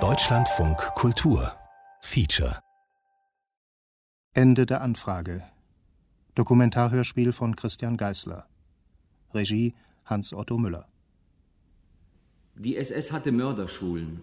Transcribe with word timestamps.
Deutschlandfunk 0.00 0.78
Kultur 0.94 1.52
Feature 2.00 2.58
Ende 4.32 4.64
der 4.64 4.80
Anfrage. 4.80 5.42
Dokumentarhörspiel 6.34 7.32
von 7.34 7.54
Christian 7.54 7.98
Geißler. 7.98 8.46
Regie 9.34 9.74
Hans 10.06 10.32
Otto 10.32 10.56
Müller. 10.56 10.88
Die 12.54 12.78
SS 12.78 13.12
hatte 13.12 13.30
Mörderschulen. 13.30 14.22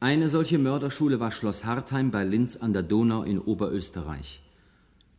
Eine 0.00 0.28
solche 0.28 0.58
Mörderschule 0.58 1.20
war 1.20 1.30
Schloss 1.30 1.64
Hartheim 1.64 2.10
bei 2.10 2.24
Linz 2.24 2.56
an 2.56 2.72
der 2.72 2.82
Donau 2.82 3.22
in 3.22 3.38
Oberösterreich. 3.38 4.42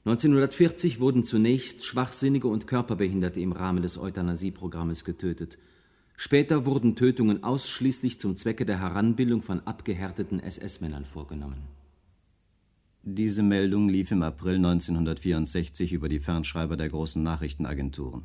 1940 0.04 0.99
wurden 0.99 1.23
zunächst 1.23 1.85
Schwachsinnige 1.85 2.49
und 2.49 2.67
Körperbehinderte 2.67 3.39
im 3.39 3.54
Rahmen 3.54 3.81
des 3.81 3.97
Euthanasieprogrammes 3.97 5.05
getötet. 5.05 5.57
Später 6.20 6.65
wurden 6.65 6.95
Tötungen 6.95 7.43
ausschließlich 7.43 8.20
zum 8.20 8.36
Zwecke 8.36 8.65
der 8.65 8.79
Heranbildung 8.79 9.43
von 9.43 9.61
abgehärteten 9.61 10.39
SS-Männern 10.39 11.05
vorgenommen. 11.05 11.68
Diese 13.04 13.43
Meldung 13.43 13.87
lief 13.87 14.09
im 14.09 14.23
April 14.23 14.56
1964 14.56 15.93
über 15.93 16.09
die 16.09 16.19
Fernschreiber 16.19 16.75
der 16.75 16.89
großen 16.89 17.21
Nachrichtenagenturen. 17.21 18.23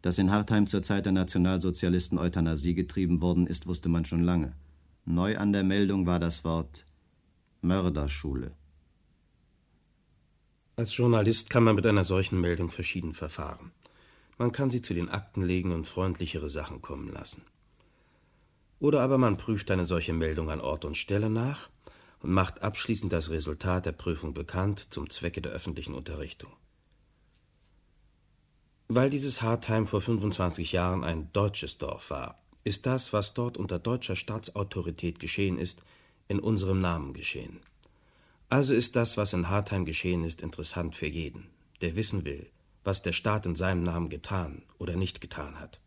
Dass 0.00 0.18
in 0.18 0.30
Hartheim 0.30 0.68
zur 0.68 0.82
Zeit 0.84 1.06
der 1.06 1.12
Nationalsozialisten 1.12 2.18
Euthanasie 2.18 2.74
getrieben 2.74 3.20
worden 3.20 3.48
ist, 3.48 3.66
wusste 3.66 3.88
man 3.88 4.04
schon 4.04 4.22
lange. 4.22 4.52
Neu 5.04 5.38
an 5.38 5.52
der 5.52 5.64
Meldung 5.64 6.06
war 6.06 6.20
das 6.20 6.44
Wort 6.44 6.86
Mörderschule. 7.62 8.52
Als 10.76 10.96
Journalist 10.96 11.50
kann 11.50 11.64
man 11.64 11.74
mit 11.74 11.84
einer 11.84 12.04
solchen 12.04 12.40
Meldung 12.40 12.70
verschieden 12.70 13.12
verfahren. 13.12 13.72
Man 14.38 14.52
kann 14.52 14.70
sie 14.70 14.82
zu 14.82 14.94
den 14.94 15.08
Akten 15.08 15.42
legen 15.42 15.72
und 15.72 15.84
freundlichere 15.84 16.48
Sachen 16.48 16.80
kommen 16.80 17.12
lassen. 17.12 17.42
Oder 18.80 19.00
aber 19.02 19.18
man 19.18 19.36
prüft 19.36 19.70
eine 19.70 19.84
solche 19.84 20.12
Meldung 20.12 20.50
an 20.50 20.60
Ort 20.60 20.84
und 20.84 20.96
Stelle 20.96 21.28
nach 21.28 21.68
und 22.20 22.30
macht 22.30 22.62
abschließend 22.62 23.12
das 23.12 23.30
Resultat 23.30 23.86
der 23.86 23.92
Prüfung 23.92 24.34
bekannt 24.34 24.92
zum 24.92 25.10
Zwecke 25.10 25.42
der 25.42 25.52
öffentlichen 25.52 25.94
Unterrichtung. 25.94 26.52
Weil 28.86 29.10
dieses 29.10 29.42
Hartheim 29.42 29.86
vor 29.86 30.00
25 30.00 30.72
Jahren 30.72 31.04
ein 31.04 31.30
deutsches 31.32 31.78
Dorf 31.78 32.10
war, 32.10 32.40
ist 32.64 32.86
das, 32.86 33.12
was 33.12 33.34
dort 33.34 33.56
unter 33.56 33.78
deutscher 33.78 34.16
Staatsautorität 34.16 35.18
geschehen 35.18 35.58
ist, 35.58 35.82
in 36.28 36.38
unserem 36.38 36.80
Namen 36.80 37.12
geschehen. 37.12 37.60
Also 38.48 38.74
ist 38.74 38.96
das, 38.96 39.16
was 39.16 39.32
in 39.32 39.48
Hartheim 39.48 39.84
geschehen 39.84 40.24
ist, 40.24 40.42
interessant 40.42 40.94
für 40.94 41.06
jeden, 41.06 41.48
der 41.82 41.96
wissen 41.96 42.24
will, 42.24 42.48
was 42.88 43.02
der 43.02 43.12
Staat 43.12 43.44
in 43.44 43.54
seinem 43.54 43.82
Namen 43.82 44.08
getan 44.08 44.62
oder 44.78 44.96
nicht 44.96 45.20
getan 45.20 45.60
hat. 45.60 45.78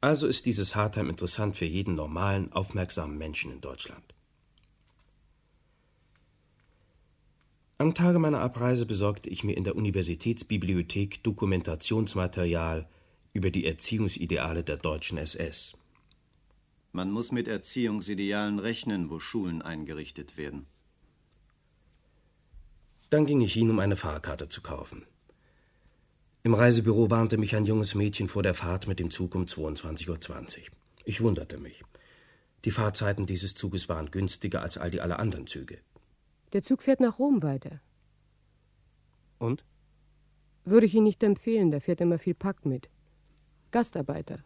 Also 0.00 0.26
ist 0.26 0.46
dieses 0.46 0.74
Hartheim 0.74 1.10
interessant 1.10 1.54
für 1.54 1.66
jeden 1.66 1.94
normalen, 1.96 2.50
aufmerksamen 2.50 3.18
Menschen 3.18 3.52
in 3.52 3.60
Deutschland. 3.60 4.14
Am 7.76 7.92
Tage 7.94 8.18
meiner 8.18 8.40
Abreise 8.40 8.86
besorgte 8.86 9.28
ich 9.28 9.44
mir 9.44 9.54
in 9.54 9.64
der 9.64 9.76
Universitätsbibliothek 9.76 11.22
Dokumentationsmaterial 11.22 12.88
über 13.34 13.50
die 13.50 13.66
Erziehungsideale 13.66 14.64
der 14.64 14.78
deutschen 14.78 15.18
SS. 15.18 15.74
Man 16.92 17.10
muss 17.10 17.32
mit 17.32 17.48
Erziehungsidealen 17.48 18.58
rechnen, 18.58 19.10
wo 19.10 19.18
Schulen 19.18 19.60
eingerichtet 19.60 20.38
werden. 20.38 20.64
Dann 23.12 23.26
ging 23.26 23.42
ich 23.42 23.52
hin, 23.52 23.68
um 23.68 23.78
eine 23.78 23.96
Fahrkarte 23.96 24.48
zu 24.48 24.62
kaufen. 24.62 25.04
Im 26.44 26.54
Reisebüro 26.54 27.10
warnte 27.10 27.36
mich 27.36 27.54
ein 27.54 27.66
junges 27.66 27.94
Mädchen 27.94 28.26
vor 28.26 28.42
der 28.42 28.54
Fahrt 28.54 28.88
mit 28.88 28.98
dem 28.98 29.10
Zug 29.10 29.34
um 29.34 29.44
22.20 29.44 30.08
Uhr. 30.08 30.66
Ich 31.04 31.20
wunderte 31.20 31.58
mich. 31.58 31.84
Die 32.64 32.70
Fahrzeiten 32.70 33.26
dieses 33.26 33.54
Zuges 33.54 33.90
waren 33.90 34.10
günstiger 34.10 34.62
als 34.62 34.78
all 34.78 34.90
die 34.90 35.02
alle 35.02 35.18
anderen 35.18 35.46
Züge. 35.46 35.76
Der 36.54 36.62
Zug 36.62 36.80
fährt 36.82 37.00
nach 37.00 37.18
Rom 37.18 37.42
weiter. 37.42 37.82
Und? 39.38 39.62
Würde 40.64 40.86
ich 40.86 40.94
Ihnen 40.94 41.04
nicht 41.04 41.22
empfehlen, 41.22 41.70
da 41.70 41.80
fährt 41.80 42.00
immer 42.00 42.18
viel 42.18 42.34
Pack 42.34 42.64
mit. 42.64 42.88
Gastarbeiter. 43.72 44.38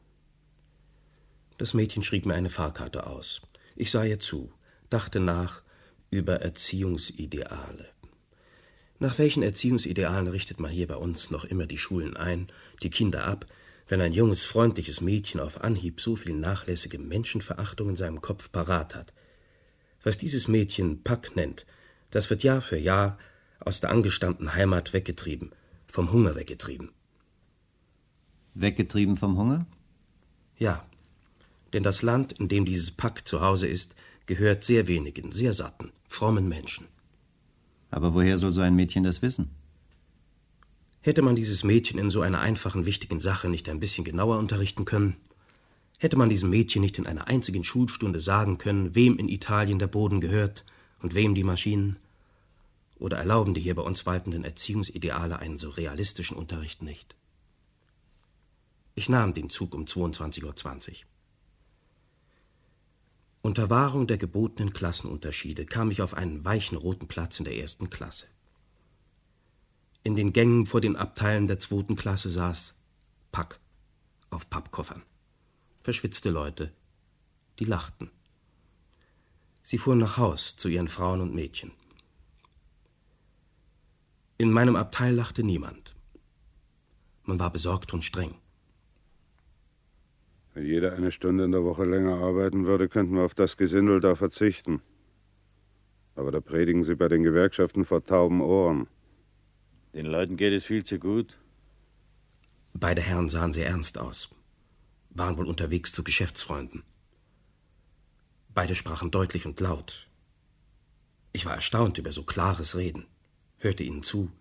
Das 1.56 1.72
Mädchen 1.72 2.02
schrieb 2.02 2.26
mir 2.26 2.34
eine 2.34 2.50
Fahrkarte 2.50 3.06
aus. 3.06 3.42
Ich 3.76 3.92
sah 3.92 4.02
ihr 4.02 4.18
zu, 4.18 4.52
dachte 4.90 5.20
nach 5.20 5.62
über 6.10 6.40
Erziehungsideale. 6.40 7.95
Nach 8.98 9.18
welchen 9.18 9.42
Erziehungsidealen 9.42 10.28
richtet 10.28 10.58
man 10.58 10.70
hier 10.70 10.86
bei 10.86 10.96
uns 10.96 11.30
noch 11.30 11.44
immer 11.44 11.66
die 11.66 11.78
Schulen 11.78 12.16
ein, 12.16 12.46
die 12.82 12.90
Kinder 12.90 13.26
ab, 13.26 13.46
wenn 13.88 14.00
ein 14.00 14.12
junges, 14.12 14.44
freundliches 14.44 15.00
Mädchen 15.00 15.40
auf 15.40 15.62
Anhieb 15.62 16.00
so 16.00 16.16
viel 16.16 16.34
nachlässige 16.34 16.98
Menschenverachtung 16.98 17.90
in 17.90 17.96
seinem 17.96 18.20
Kopf 18.20 18.50
parat 18.50 18.94
hat? 18.94 19.12
Was 20.02 20.16
dieses 20.16 20.48
Mädchen 20.48 21.02
Pack 21.02 21.36
nennt, 21.36 21.66
das 22.10 22.30
wird 22.30 22.42
Jahr 22.42 22.62
für 22.62 22.78
Jahr 22.78 23.18
aus 23.60 23.80
der 23.80 23.90
angestammten 23.90 24.54
Heimat 24.54 24.92
weggetrieben, 24.92 25.52
vom 25.86 26.12
Hunger 26.12 26.34
weggetrieben. 26.34 26.90
Weggetrieben 28.54 29.16
vom 29.16 29.36
Hunger? 29.36 29.66
Ja, 30.58 30.86
denn 31.72 31.82
das 31.82 32.02
Land, 32.02 32.32
in 32.32 32.48
dem 32.48 32.64
dieses 32.64 32.90
Pack 32.90 33.28
zu 33.28 33.42
Hause 33.42 33.66
ist, 33.66 33.94
gehört 34.24 34.64
sehr 34.64 34.86
wenigen, 34.88 35.32
sehr 35.32 35.52
satten, 35.52 35.92
frommen 36.08 36.48
Menschen. 36.48 36.86
Aber 37.96 38.12
woher 38.12 38.36
soll 38.36 38.52
so 38.52 38.60
ein 38.60 38.76
Mädchen 38.76 39.04
das 39.04 39.22
wissen? 39.22 39.52
Hätte 41.00 41.22
man 41.22 41.34
dieses 41.34 41.64
Mädchen 41.64 41.98
in 41.98 42.10
so 42.10 42.20
einer 42.20 42.40
einfachen, 42.40 42.84
wichtigen 42.84 43.20
Sache 43.20 43.48
nicht 43.48 43.70
ein 43.70 43.80
bisschen 43.80 44.04
genauer 44.04 44.38
unterrichten 44.38 44.84
können? 44.84 45.16
Hätte 45.98 46.18
man 46.18 46.28
diesem 46.28 46.50
Mädchen 46.50 46.82
nicht 46.82 46.98
in 46.98 47.06
einer 47.06 47.26
einzigen 47.26 47.64
Schulstunde 47.64 48.20
sagen 48.20 48.58
können, 48.58 48.94
wem 48.94 49.16
in 49.16 49.30
Italien 49.30 49.78
der 49.78 49.86
Boden 49.86 50.20
gehört 50.20 50.66
und 51.00 51.14
wem 51.14 51.34
die 51.34 51.42
Maschinen? 51.42 51.96
Oder 52.98 53.16
erlauben 53.16 53.54
die 53.54 53.62
hier 53.62 53.74
bei 53.74 53.80
uns 53.82 54.04
waltenden 54.04 54.44
Erziehungsideale 54.44 55.38
einen 55.38 55.58
so 55.58 55.70
realistischen 55.70 56.36
Unterricht 56.36 56.82
nicht? 56.82 57.16
Ich 58.94 59.08
nahm 59.08 59.32
den 59.32 59.48
Zug 59.48 59.74
um 59.74 59.86
22.20 59.86 60.44
Uhr. 60.44 60.94
Unter 63.46 63.70
Wahrung 63.70 64.08
der 64.08 64.18
gebotenen 64.18 64.72
Klassenunterschiede 64.72 65.66
kam 65.66 65.92
ich 65.92 66.02
auf 66.02 66.14
einen 66.14 66.44
weichen 66.44 66.76
roten 66.76 67.06
Platz 67.06 67.38
in 67.38 67.44
der 67.44 67.56
ersten 67.56 67.90
Klasse. 67.90 68.26
In 70.02 70.16
den 70.16 70.32
Gängen 70.32 70.66
vor 70.66 70.80
den 70.80 70.96
Abteilen 70.96 71.46
der 71.46 71.60
zweiten 71.60 71.94
Klasse 71.94 72.28
saß 72.28 72.74
Pack 73.30 73.60
auf 74.30 74.50
Pappkoffern. 74.50 75.04
Verschwitzte 75.84 76.30
Leute, 76.30 76.72
die 77.60 77.66
lachten. 77.66 78.10
Sie 79.62 79.78
fuhren 79.78 80.00
nach 80.00 80.16
Haus 80.16 80.56
zu 80.56 80.68
ihren 80.68 80.88
Frauen 80.88 81.20
und 81.20 81.32
Mädchen. 81.32 81.70
In 84.38 84.50
meinem 84.50 84.74
Abteil 84.74 85.14
lachte 85.14 85.44
niemand. 85.44 85.94
Man 87.22 87.38
war 87.38 87.52
besorgt 87.52 87.94
und 87.94 88.02
streng. 88.02 88.34
Wenn 90.56 90.64
jeder 90.64 90.94
eine 90.94 91.12
Stunde 91.12 91.44
in 91.44 91.52
der 91.52 91.64
Woche 91.64 91.84
länger 91.84 92.14
arbeiten 92.14 92.64
würde, 92.64 92.88
könnten 92.88 93.14
wir 93.14 93.24
auf 93.24 93.34
das 93.34 93.58
Gesindel 93.58 94.00
da 94.00 94.16
verzichten. 94.16 94.80
Aber 96.14 96.32
da 96.32 96.40
predigen 96.40 96.82
sie 96.82 96.94
bei 96.94 97.08
den 97.08 97.24
Gewerkschaften 97.24 97.84
vor 97.84 98.02
tauben 98.02 98.40
Ohren. 98.40 98.88
Den 99.92 100.06
Leuten 100.06 100.38
geht 100.38 100.54
es 100.54 100.64
viel 100.64 100.82
zu 100.82 100.98
gut. 100.98 101.38
Beide 102.72 103.02
Herren 103.02 103.28
sahen 103.28 103.52
sehr 103.52 103.66
ernst 103.66 103.98
aus, 103.98 104.30
waren 105.10 105.36
wohl 105.36 105.44
unterwegs 105.44 105.92
zu 105.92 106.02
Geschäftsfreunden. 106.02 106.84
Beide 108.54 108.74
sprachen 108.74 109.10
deutlich 109.10 109.44
und 109.44 109.60
laut. 109.60 110.08
Ich 111.34 111.44
war 111.44 111.54
erstaunt 111.54 111.98
über 111.98 112.12
so 112.12 112.22
klares 112.22 112.76
Reden, 112.76 113.04
hörte 113.58 113.84
ihnen 113.84 114.02
zu 114.02 114.32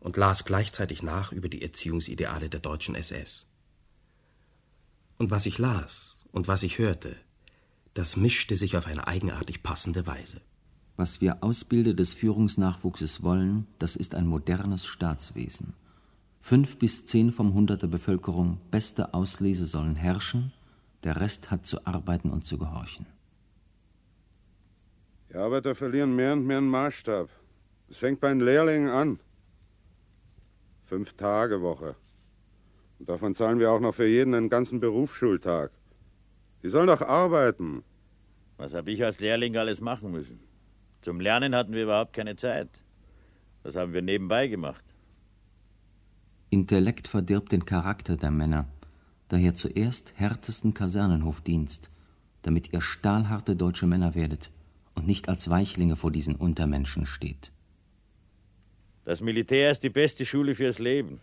und 0.00 0.16
las 0.16 0.44
gleichzeitig 0.44 1.04
nach 1.04 1.30
über 1.30 1.48
die 1.48 1.62
Erziehungsideale 1.62 2.48
der 2.48 2.58
deutschen 2.58 2.96
SS. 2.96 3.45
Und 5.18 5.30
was 5.30 5.46
ich 5.46 5.58
las 5.58 6.16
und 6.32 6.48
was 6.48 6.62
ich 6.62 6.78
hörte, 6.78 7.16
das 7.94 8.16
mischte 8.16 8.56
sich 8.56 8.76
auf 8.76 8.86
eine 8.86 9.06
eigenartig 9.06 9.62
passende 9.62 10.06
Weise. 10.06 10.42
Was 10.96 11.20
wir 11.20 11.42
Ausbilder 11.42 11.94
des 11.94 12.12
Führungsnachwuchses 12.14 13.22
wollen, 13.22 13.66
das 13.78 13.96
ist 13.96 14.14
ein 14.14 14.26
modernes 14.26 14.86
Staatswesen. 14.86 15.74
Fünf 16.40 16.78
bis 16.78 17.06
zehn 17.06 17.32
vom 17.32 17.54
Hundert 17.54 17.82
der 17.82 17.88
Bevölkerung 17.88 18.60
beste 18.70 19.14
Auslese 19.14 19.66
sollen 19.66 19.96
herrschen, 19.96 20.52
der 21.02 21.20
Rest 21.20 21.50
hat 21.50 21.66
zu 21.66 21.86
arbeiten 21.86 22.30
und 22.30 22.44
zu 22.44 22.58
gehorchen. 22.58 23.06
Die 25.30 25.36
Arbeiter 25.36 25.74
verlieren 25.74 26.14
mehr 26.14 26.34
und 26.34 26.46
mehr 26.46 26.58
einen 26.58 26.68
Maßstab. 26.68 27.28
Es 27.88 27.96
fängt 27.96 28.20
bei 28.20 28.28
den 28.28 28.40
Lehrlingen 28.40 28.90
an. 28.90 29.18
Fünf 30.84 31.14
Tage 31.14 31.62
Woche. 31.62 31.96
Und 32.98 33.08
davon 33.08 33.34
zahlen 33.34 33.58
wir 33.58 33.70
auch 33.70 33.80
noch 33.80 33.94
für 33.94 34.06
jeden 34.06 34.34
einen 34.34 34.48
ganzen 34.48 34.80
Berufsschultag. 34.80 35.70
Die 36.62 36.68
sollen 36.68 36.86
doch 36.86 37.02
arbeiten. 37.02 37.82
Was 38.56 38.74
habe 38.74 38.90
ich 38.90 39.04
als 39.04 39.20
Lehrling 39.20 39.56
alles 39.56 39.80
machen 39.80 40.10
müssen? 40.10 40.40
Zum 41.02 41.20
Lernen 41.20 41.54
hatten 41.54 41.72
wir 41.74 41.84
überhaupt 41.84 42.14
keine 42.14 42.36
Zeit. 42.36 42.68
Das 43.62 43.76
haben 43.76 43.92
wir 43.92 44.02
nebenbei 44.02 44.48
gemacht. 44.48 44.84
Intellekt 46.50 47.08
verdirbt 47.08 47.52
den 47.52 47.64
Charakter 47.64 48.16
der 48.16 48.30
Männer. 48.30 48.66
daher 49.28 49.54
zuerst 49.54 50.12
härtesten 50.16 50.72
Kasernenhofdienst, 50.72 51.90
damit 52.42 52.72
ihr 52.72 52.80
stahlharte 52.80 53.56
deutsche 53.56 53.86
Männer 53.86 54.14
werdet 54.14 54.50
und 54.94 55.06
nicht 55.06 55.28
als 55.28 55.50
Weichlinge 55.50 55.96
vor 55.96 56.12
diesen 56.12 56.36
Untermenschen 56.36 57.06
steht. 57.06 57.50
Das 59.04 59.20
Militär 59.20 59.70
ist 59.70 59.82
die 59.82 59.90
beste 59.90 60.24
Schule 60.24 60.54
fürs 60.54 60.78
Leben. 60.78 61.20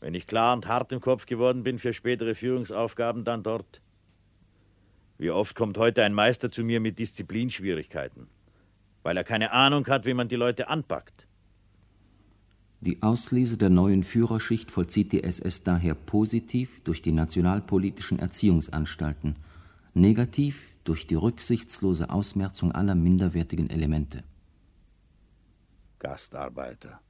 Wenn 0.00 0.14
ich 0.14 0.26
klar 0.26 0.54
und 0.54 0.66
hart 0.66 0.92
im 0.92 1.00
Kopf 1.00 1.26
geworden 1.26 1.62
bin 1.62 1.78
für 1.78 1.92
spätere 1.92 2.34
Führungsaufgaben, 2.34 3.24
dann 3.24 3.42
dort. 3.42 3.80
Wie 5.18 5.30
oft 5.30 5.56
kommt 5.56 5.76
heute 5.78 6.04
ein 6.04 6.14
Meister 6.14 6.52
zu 6.52 6.62
mir 6.62 6.78
mit 6.78 6.98
Disziplinschwierigkeiten, 6.98 8.28
weil 9.02 9.16
er 9.16 9.24
keine 9.24 9.50
Ahnung 9.50 9.86
hat, 9.88 10.06
wie 10.06 10.14
man 10.14 10.28
die 10.28 10.36
Leute 10.36 10.68
anpackt. 10.68 11.26
Die 12.80 13.02
Auslese 13.02 13.58
der 13.58 13.70
neuen 13.70 14.04
Führerschicht 14.04 14.70
vollzieht 14.70 15.10
die 15.10 15.24
SS 15.24 15.64
daher 15.64 15.96
positiv 15.96 16.80
durch 16.84 17.02
die 17.02 17.10
nationalpolitischen 17.10 18.20
Erziehungsanstalten, 18.20 19.34
negativ 19.94 20.76
durch 20.84 21.08
die 21.08 21.16
rücksichtslose 21.16 22.08
Ausmerzung 22.08 22.70
aller 22.70 22.94
minderwertigen 22.94 23.68
Elemente. 23.68 24.22
Gastarbeiter. 25.98 27.00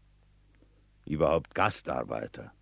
Überhaupt 1.05 1.55
Gastarbeiter. 1.55 2.52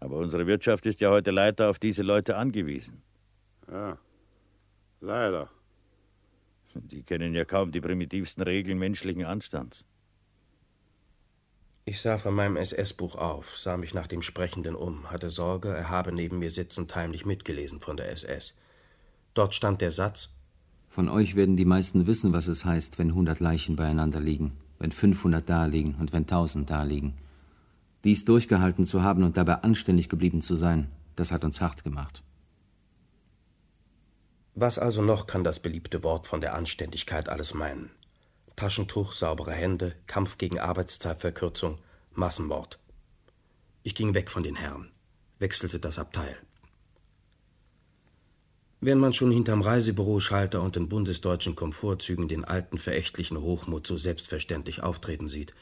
Aber 0.00 0.16
unsere 0.16 0.46
Wirtschaft 0.46 0.86
ist 0.86 1.00
ja 1.00 1.10
heute 1.10 1.30
leider 1.30 1.68
auf 1.68 1.78
diese 1.78 2.02
Leute 2.02 2.36
angewiesen. 2.36 3.02
Ja, 3.70 3.98
leider. 5.00 5.50
Die 6.74 7.02
kennen 7.02 7.34
ja 7.34 7.44
kaum 7.44 7.70
die 7.72 7.80
primitivsten 7.80 8.42
Regeln 8.42 8.78
menschlichen 8.78 9.24
Anstands. 9.24 9.84
Ich 11.84 12.00
sah 12.00 12.18
von 12.18 12.34
meinem 12.34 12.56
SS-Buch 12.56 13.16
auf, 13.16 13.58
sah 13.58 13.76
mich 13.76 13.94
nach 13.94 14.06
dem 14.06 14.22
Sprechenden 14.22 14.74
um, 14.74 15.10
hatte 15.10 15.28
Sorge, 15.28 15.68
er 15.70 15.90
habe 15.90 16.12
neben 16.12 16.38
mir 16.38 16.50
sitzend 16.50 16.94
heimlich 16.94 17.26
mitgelesen 17.26 17.80
von 17.80 17.96
der 17.96 18.12
SS. 18.12 18.54
Dort 19.34 19.54
stand 19.54 19.80
der 19.80 19.90
Satz: 19.90 20.30
Von 20.88 21.08
euch 21.08 21.34
werden 21.36 21.56
die 21.56 21.64
meisten 21.64 22.06
wissen, 22.06 22.32
was 22.32 22.48
es 22.48 22.64
heißt, 22.64 22.98
wenn 22.98 23.14
hundert 23.14 23.40
Leichen 23.40 23.76
beieinander 23.76 24.20
liegen, 24.20 24.52
wenn 24.78 24.92
500 24.92 25.48
da 25.48 25.66
liegen 25.66 25.96
und 25.98 26.12
wenn 26.12 26.22
1000 26.22 26.70
da 26.70 26.84
liegen. 26.84 27.14
Dies 28.04 28.24
durchgehalten 28.24 28.86
zu 28.86 29.02
haben 29.02 29.22
und 29.24 29.36
dabei 29.36 29.56
anständig 29.56 30.08
geblieben 30.08 30.40
zu 30.40 30.54
sein, 30.54 30.90
das 31.16 31.32
hat 31.32 31.44
uns 31.44 31.60
hart 31.60 31.84
gemacht. 31.84 32.22
Was 34.54 34.78
also 34.78 35.02
noch 35.02 35.26
kann 35.26 35.44
das 35.44 35.60
beliebte 35.60 36.02
Wort 36.02 36.26
von 36.26 36.40
der 36.40 36.54
Anständigkeit 36.54 37.28
alles 37.28 37.54
meinen? 37.54 37.90
Taschentuch, 38.56 39.12
saubere 39.12 39.52
Hände, 39.52 39.94
Kampf 40.06 40.38
gegen 40.38 40.58
Arbeitszeitverkürzung, 40.58 41.76
Massenmord. 42.12 42.78
Ich 43.82 43.94
ging 43.94 44.14
weg 44.14 44.30
von 44.30 44.42
den 44.42 44.56
Herren, 44.56 44.90
wechselte 45.38 45.78
das 45.78 45.98
Abteil. 45.98 46.36
Wenn 48.82 48.98
man 48.98 49.12
schon 49.12 49.30
hinterm 49.30 49.60
Reisebüroschalter 49.60 50.62
und 50.62 50.76
in 50.76 50.88
bundesdeutschen 50.88 51.54
Komfortzügen 51.54 52.28
den 52.28 52.44
alten 52.44 52.78
verächtlichen 52.78 53.40
Hochmut 53.40 53.86
so 53.86 53.98
selbstverständlich 53.98 54.82
auftreten 54.82 55.28
sieht, 55.28 55.54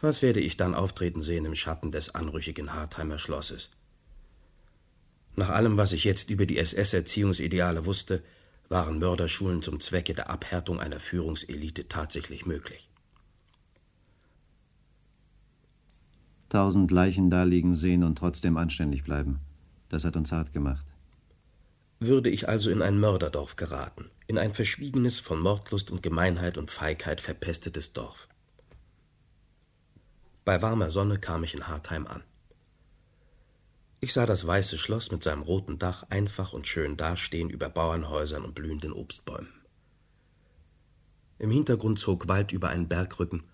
was 0.00 0.22
werde 0.22 0.40
ich 0.40 0.56
dann 0.56 0.74
auftreten 0.74 1.22
sehen 1.22 1.44
im 1.44 1.54
Schatten 1.54 1.90
des 1.90 2.14
anrüchigen 2.14 2.72
Hartheimer 2.72 3.18
Schlosses? 3.18 3.70
Nach 5.36 5.50
allem, 5.50 5.76
was 5.76 5.92
ich 5.92 6.04
jetzt 6.04 6.30
über 6.30 6.46
die 6.46 6.58
SS-Erziehungsideale 6.58 7.86
wusste, 7.86 8.22
waren 8.68 8.98
Mörderschulen 8.98 9.62
zum 9.62 9.80
Zwecke 9.80 10.14
der 10.14 10.30
Abhärtung 10.30 10.80
einer 10.80 11.00
Führungselite 11.00 11.88
tatsächlich 11.88 12.46
möglich. 12.46 12.88
Tausend 16.48 16.90
Leichen 16.90 17.30
daliegen 17.30 17.74
sehen 17.74 18.02
und 18.02 18.16
trotzdem 18.16 18.56
anständig 18.56 19.04
bleiben. 19.04 19.40
Das 19.88 20.04
hat 20.04 20.16
uns 20.16 20.32
hart 20.32 20.52
gemacht. 20.52 20.84
Würde 22.00 22.30
ich 22.30 22.48
also 22.48 22.70
in 22.70 22.80
ein 22.80 22.98
Mörderdorf 22.98 23.56
geraten, 23.56 24.10
in 24.26 24.38
ein 24.38 24.54
verschwiegenes, 24.54 25.20
von 25.20 25.40
Mordlust 25.40 25.90
und 25.90 26.02
Gemeinheit 26.02 26.58
und 26.58 26.70
Feigheit 26.70 27.20
verpestetes 27.20 27.92
Dorf. 27.92 28.26
Bei 30.50 30.60
warmer 30.62 30.90
Sonne 30.90 31.16
kam 31.16 31.44
ich 31.44 31.54
in 31.54 31.68
Hartheim 31.68 32.08
an. 32.08 32.24
Ich 34.00 34.12
sah 34.12 34.26
das 34.26 34.44
weiße 34.44 34.78
Schloss 34.78 35.12
mit 35.12 35.22
seinem 35.22 35.42
roten 35.42 35.78
Dach 35.78 36.02
einfach 36.10 36.52
und 36.52 36.66
schön 36.66 36.96
dastehen 36.96 37.50
über 37.50 37.68
Bauernhäusern 37.68 38.44
und 38.44 38.56
blühenden 38.56 38.92
Obstbäumen. 38.92 39.52
Im 41.38 41.52
Hintergrund 41.52 42.00
zog 42.00 42.26
Wald 42.26 42.50
über 42.50 42.68
einen 42.68 42.88
Bergrücken 42.88 43.44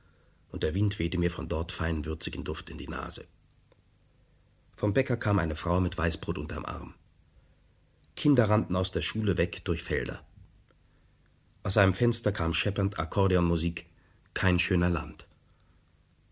und 0.48 0.62
der 0.62 0.72
Wind 0.72 0.98
wehte 0.98 1.18
mir 1.18 1.30
von 1.30 1.50
dort 1.50 1.70
feinen 1.70 2.06
würzigen 2.06 2.44
Duft 2.44 2.70
in 2.70 2.78
die 2.78 2.88
Nase. 2.88 3.26
Vom 4.74 4.94
Bäcker 4.94 5.18
kam 5.18 5.38
eine 5.38 5.54
Frau 5.54 5.80
mit 5.80 5.98
Weißbrot 5.98 6.38
unterm 6.38 6.64
Arm. 6.64 6.94
Kinder 8.14 8.48
rannten 8.48 8.74
aus 8.74 8.90
der 8.90 9.02
Schule 9.02 9.36
weg 9.36 9.66
durch 9.66 9.82
Felder. 9.82 10.24
Aus 11.62 11.76
einem 11.76 11.92
Fenster 11.92 12.32
kam 12.32 12.54
scheppernd 12.54 12.98
Akkordeonmusik, 12.98 13.84
kein 14.32 14.58
schöner 14.58 14.88
Land. 14.88 15.25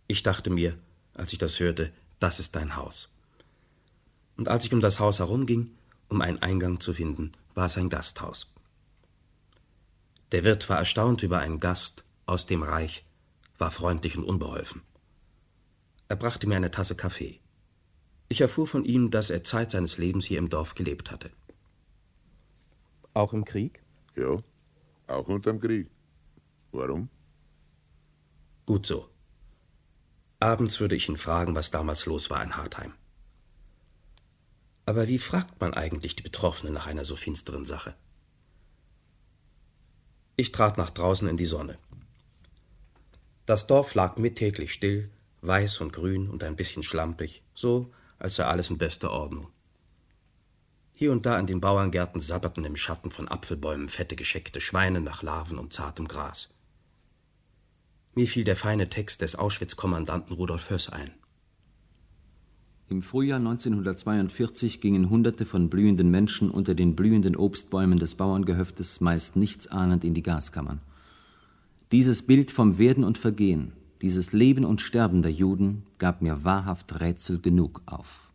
Ich 0.07 0.23
dachte 0.23 0.51
mir, 0.51 0.79
als 1.15 1.33
ich 1.33 1.39
das 1.39 1.61
hörte, 1.61 1.93
das 2.19 2.39
ist 2.39 2.57
dein 2.57 2.77
Haus 2.77 3.09
und 4.37 4.49
als 4.49 4.65
ich 4.65 4.73
um 4.73 4.81
das 4.81 5.01
Haus 5.01 5.19
herumging, 5.19 5.71
um 6.09 6.21
einen 6.21 6.41
Eingang 6.43 6.81
zu 6.81 6.95
finden, 6.95 7.33
war 7.55 7.67
es 7.67 7.77
ein 7.77 7.89
Gasthaus. 7.89 8.51
Der 10.33 10.45
Wirt 10.45 10.69
war 10.69 10.79
erstaunt 10.79 11.23
über 11.23 11.39
einen 11.39 11.61
Gast 11.61 12.05
aus 12.27 12.47
dem 12.47 12.63
Reich, 12.63 13.05
war 13.59 13.71
freundlich 13.71 14.17
und 14.17 14.25
unbeholfen. 14.25 14.83
Er 16.09 16.17
brachte 16.17 16.47
mir 16.47 16.57
eine 16.57 16.71
Tasse 16.71 16.97
Kaffee. 16.97 17.41
Ich 18.29 18.41
erfuhr 18.41 18.67
von 18.67 18.85
ihm, 18.85 19.11
dass 19.11 19.31
er 19.31 19.45
Zeit 19.45 19.71
seines 19.71 19.99
Lebens 19.99 20.27
hier 20.27 20.39
im 20.39 20.49
Dorf 20.49 20.75
gelebt 20.75 21.11
hatte. 21.11 21.31
Auch 23.13 23.33
im 23.33 23.45
Krieg? 23.45 23.83
Ja, 24.17 24.43
auch 25.07 25.29
unterm 25.29 25.61
Krieg. 25.61 25.89
Warum? 26.73 27.09
Gut 28.67 28.87
so. 28.87 29.09
Abends 30.45 30.79
würde 30.79 30.95
ich 30.95 31.09
ihn 31.09 31.17
fragen, 31.17 31.55
was 31.55 31.71
damals 31.71 32.05
los 32.05 32.29
war 32.29 32.43
in 32.45 32.55
Hartheim. 32.55 32.93
Aber 34.85 35.09
wie 35.09 35.19
fragt 35.19 35.59
man 35.59 35.73
eigentlich 35.73 36.17
die 36.17 36.23
Betroffenen 36.23 36.75
nach 36.75 36.87
einer 36.87 37.07
so 37.07 37.17
finsteren 37.17 37.65
Sache? 37.65 37.95
Ich 40.37 40.53
trat 40.53 40.77
nach 40.77 40.91
draußen 40.91 41.27
in 41.29 41.39
die 41.39 41.47
Sonne. 41.47 41.79
Das 43.47 43.67
Dorf 43.67 43.95
lag 43.95 44.19
mittäglich 44.19 44.75
still, 44.75 45.09
weiß 45.41 45.81
und 45.81 45.95
grün 45.95 46.29
und 46.29 46.45
ein 46.45 46.57
bisschen 46.57 46.83
schlampig, 46.83 47.43
so 47.55 47.91
als 48.19 48.35
sei 48.35 48.45
alles 48.45 48.69
in 48.69 48.77
bester 48.77 49.13
Ordnung. 49.13 49.49
Hier 50.95 51.11
und 51.11 51.25
da 51.25 51.39
in 51.39 51.47
den 51.47 51.63
Bauerngärten 51.63 52.21
sabberten 52.21 52.67
im 52.67 52.77
Schatten 52.77 53.11
von 53.11 53.29
Apfelbäumen 53.29 53.89
fette 53.89 54.15
gescheckte 54.15 54.61
Schweine 54.61 55.01
nach 55.01 55.23
Larven 55.23 55.59
und 55.59 55.73
zartem 55.73 56.07
Gras. 56.07 56.51
Mir 58.17 58.29
fiel 58.29 58.45
der 58.45 58.55
feine 58.55 58.89
Text 58.89 59.23
des 59.23 59.35
Auschwitz-Kommandanten 59.35 60.37
Rudolf 60.37 60.71
Höss 60.71 60.89
ein. 60.89 61.11
Im 62.89 63.03
Frühjahr 63.03 63.41
1942 63.41 64.81
gingen 64.81 65.11
Hunderte 65.11 65.45
von 65.45 65.69
blühenden 65.69 66.13
Menschen 66.13 66.51
unter 66.51 66.77
den 66.77 66.95
blühenden 66.95 67.35
Obstbäumen 67.35 67.99
des 67.99 68.15
Bauerngehöftes 68.15 69.01
meist 69.01 69.35
nichtsahnend 69.35 70.05
in 70.05 70.15
die 70.15 70.23
Gaskammern. 70.23 70.81
Dieses 71.91 72.23
Bild 72.23 72.53
vom 72.53 72.79
Werden 72.79 73.03
und 73.03 73.19
Vergehen, 73.19 73.73
dieses 74.01 74.33
Leben 74.33 74.65
und 74.65 74.81
Sterben 74.81 75.23
der 75.23 75.33
Juden 75.33 75.85
gab 75.99 76.23
mir 76.23 76.45
wahrhaft 76.45 77.01
Rätsel 77.01 77.41
genug 77.41 77.83
auf. 77.87 78.31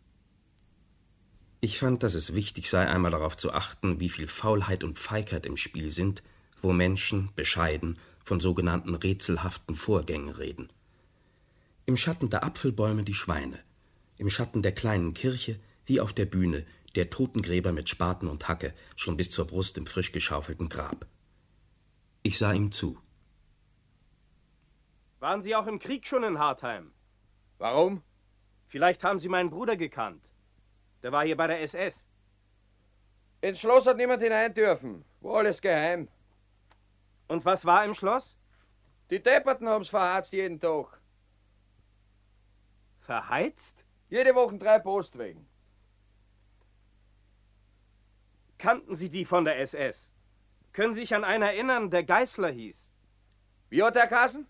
Ich 1.62 1.80
fand, 1.80 2.04
dass 2.04 2.16
es 2.16 2.36
wichtig 2.36 2.70
sei, 2.70 2.86
einmal 2.88 3.12
darauf 3.12 3.38
zu 3.38 3.54
achten, 3.54 4.02
wie 4.02 4.10
viel 4.10 4.28
Faulheit 4.28 4.84
und 4.84 5.00
Feigheit 5.00 5.46
im 5.46 5.56
Spiel 5.56 5.92
sind, 5.92 6.22
wo 6.62 6.74
Menschen, 6.74 7.30
bescheiden, 7.36 7.98
von 8.30 8.40
sogenannten 8.40 8.94
rätselhaften 8.94 9.76
Vorgängen 9.76 10.30
reden. 10.30 10.72
Im 11.88 11.98
Schatten 11.98 12.30
der 12.30 12.44
Apfelbäume 12.44 13.02
die 13.02 13.16
Schweine, 13.16 13.58
im 14.18 14.30
Schatten 14.30 14.62
der 14.62 14.72
kleinen 14.72 15.16
Kirche, 15.16 15.60
wie 15.88 16.00
auf 16.00 16.14
der 16.14 16.28
Bühne, 16.28 16.64
der 16.94 17.10
Totengräber 17.10 17.72
mit 17.72 17.90
Spaten 17.90 18.28
und 18.28 18.48
Hacke, 18.48 18.76
schon 18.96 19.18
bis 19.18 19.32
zur 19.32 19.48
Brust 19.48 19.80
im 19.80 19.88
frisch 19.88 20.12
geschaufelten 20.12 20.70
Grab. 20.70 21.08
Ich 22.22 22.38
sah 22.38 22.54
ihm 22.54 22.72
zu. 22.72 23.00
Waren 25.20 25.42
Sie 25.42 25.56
auch 25.56 25.66
im 25.66 25.80
Krieg 25.80 26.06
schon 26.06 26.24
in 26.24 26.38
Hartheim? 26.38 26.92
Warum? 27.58 28.04
Vielleicht 28.68 29.04
haben 29.04 29.18
Sie 29.18 29.28
meinen 29.28 29.50
Bruder 29.50 29.76
gekannt. 29.76 30.30
Der 31.02 31.12
war 31.12 31.26
hier 31.26 31.36
bei 31.36 31.48
der 31.48 31.64
SS. 31.64 32.06
Ins 33.42 33.60
Schloss 33.60 33.88
hat 33.88 33.98
niemand 33.98 34.22
hinein 34.22 34.54
dürfen. 34.54 35.04
War 35.20 35.38
alles 35.38 35.60
geheim. 35.60 36.10
Und 37.30 37.46
was 37.46 37.64
war 37.64 37.86
im 37.86 37.94
Schloss? 37.94 38.36
Die 39.12 39.22
Depperten 39.22 39.70
haben's 39.70 39.90
verharzt 39.90 40.34
jeden 40.34 40.60
Tag. 40.60 41.00
Verheizt? 43.00 43.86
Jede 44.10 44.34
Woche 44.34 44.58
drei 44.58 44.80
Postwegen. 44.80 45.48
Kannten 48.58 48.96
Sie 48.96 49.10
die 49.10 49.26
von 49.26 49.46
der 49.46 49.60
SS? 49.60 50.10
Können 50.74 50.94
Sie 50.94 51.02
sich 51.02 51.14
an 51.16 51.24
einen 51.24 51.44
erinnern, 51.44 51.92
der 51.92 52.04
Geißler 52.04 52.50
hieß? 52.50 52.92
Wie 53.70 53.84
hat 53.84 53.96
der 53.96 54.08
Kassen? 54.08 54.48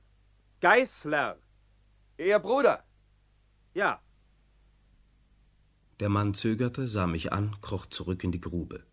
Geißler. 0.62 1.38
Ihr 2.18 2.40
Bruder? 2.40 2.84
Ja. 3.74 4.02
Der 6.00 6.10
Mann 6.10 6.34
zögerte, 6.34 6.88
sah 6.88 7.08
mich 7.08 7.34
an, 7.34 7.58
kroch 7.62 7.86
zurück 7.86 8.24
in 8.24 8.32
die 8.32 8.42
Grube. 8.42 8.86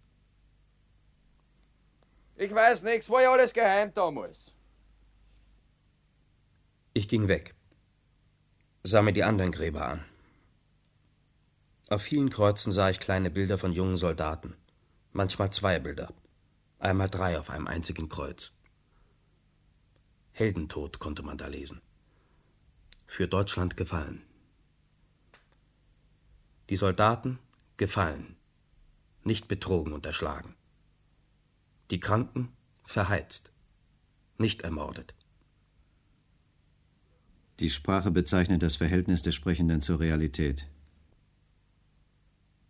Ich 2.37 2.55
weiß 2.55 2.83
nichts, 2.83 3.09
war 3.09 3.23
ja 3.23 3.33
alles 3.33 3.55
geheim 3.55 3.93
damals. 3.95 4.39
Ich 6.93 7.09
ging 7.09 7.29
weg, 7.29 7.55
sah 8.83 9.03
mir 9.03 9.13
die 9.13 9.25
anderen 9.25 9.53
Gräber 9.53 9.87
an. 9.87 10.05
Auf 11.89 12.03
vielen 12.03 12.31
Kreuzen 12.31 12.73
sah 12.73 12.91
ich 12.91 12.99
kleine 12.99 13.31
Bilder 13.31 13.59
von 13.59 13.73
jungen 13.73 13.97
Soldaten, 13.97 14.57
manchmal 15.13 15.53
zwei 15.53 15.79
Bilder, 15.79 16.13
einmal 16.79 17.09
drei 17.09 17.39
auf 17.39 17.49
einem 17.49 17.69
einzigen 17.69 18.09
Kreuz. 18.09 18.53
Heldentod 20.33 20.99
konnte 20.99 21.23
man 21.23 21.39
da 21.39 21.47
lesen. 21.47 21.81
Für 23.07 23.29
Deutschland 23.29 23.77
gefallen. 23.77 24.27
Die 26.69 26.77
Soldaten 26.77 27.39
gefallen, 27.77 28.37
nicht 29.23 29.47
betrogen 29.47 29.93
und 29.93 30.05
erschlagen. 30.05 30.56
Die 31.91 32.01
Kranken 32.01 32.49
verheizt, 32.85 33.53
nicht 34.39 34.63
ermordet. 34.63 35.15
Die 37.61 37.71
Sprache 37.71 38.11
bezeichnet 38.11 38.63
das 38.63 38.77
Verhältnis 38.77 39.23
des 39.23 39.35
Sprechenden 39.35 39.81
zur 39.81 40.01
Realität. 40.01 40.67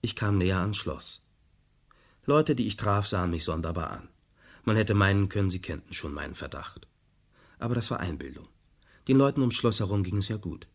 Ich 0.03 0.15
kam 0.15 0.37
näher 0.37 0.59
ans 0.59 0.77
Schloss. 0.77 1.23
Leute, 2.27 2.55
die 2.55 2.67
ich 2.67 2.77
traf, 2.77 3.07
sahen 3.07 3.31
mich 3.31 3.45
sonderbar 3.45 3.91
an. 3.91 4.09
Man 4.65 4.77
hätte 4.77 4.95
meinen 4.95 5.29
können, 5.29 5.49
sie 5.49 5.63
kennten 5.63 5.95
schon 5.95 6.13
meinen 6.13 6.35
Verdacht. 6.35 6.87
Aber 7.59 7.75
das 7.75 7.91
war 7.91 8.01
Einbildung. 8.01 8.47
Den 9.09 9.17
Leuten 9.17 9.41
ums 9.41 9.55
Schloss 9.55 9.81
herum 9.81 10.03
ging 10.03 10.19
es 10.19 10.29
ja 10.29 10.37
gut. 10.37 10.69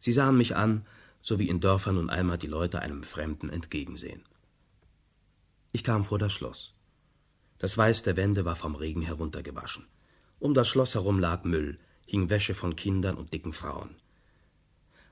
Sie 0.00 0.12
sahen 0.12 0.38
mich 0.38 0.56
an, 0.56 0.86
so 1.20 1.38
wie 1.38 1.48
in 1.48 1.60
Dörfern 1.60 1.96
nun 1.96 2.08
einmal 2.08 2.38
die 2.38 2.46
Leute 2.46 2.80
einem 2.80 3.02
Fremden 3.02 3.50
entgegensehen. 3.50 4.22
Ich 5.72 5.84
kam 5.84 6.02
vor 6.04 6.18
das 6.18 6.32
Schloss. 6.32 6.74
Das 7.58 7.76
Weiß 7.76 8.02
der 8.02 8.16
Wände 8.16 8.44
war 8.44 8.56
vom 8.56 8.74
Regen 8.74 9.02
heruntergewaschen. 9.02 9.86
Um 10.38 10.54
das 10.54 10.68
Schloss 10.68 10.94
herum 10.94 11.18
lag 11.18 11.44
Müll, 11.44 11.78
hing 12.06 12.30
Wäsche 12.30 12.54
von 12.54 12.76
Kindern 12.76 13.16
und 13.16 13.32
dicken 13.32 13.52
Frauen. 13.52 13.96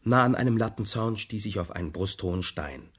Nah 0.05 0.25
an 0.25 0.37
einem 0.37 0.57
Lattenzaun 0.57 1.17
stieß 1.17 1.47
ich 1.47 1.59
auf 1.59 1.73
einen 1.73 1.91
brusthohen 1.91 2.45
Stein. 2.45 2.91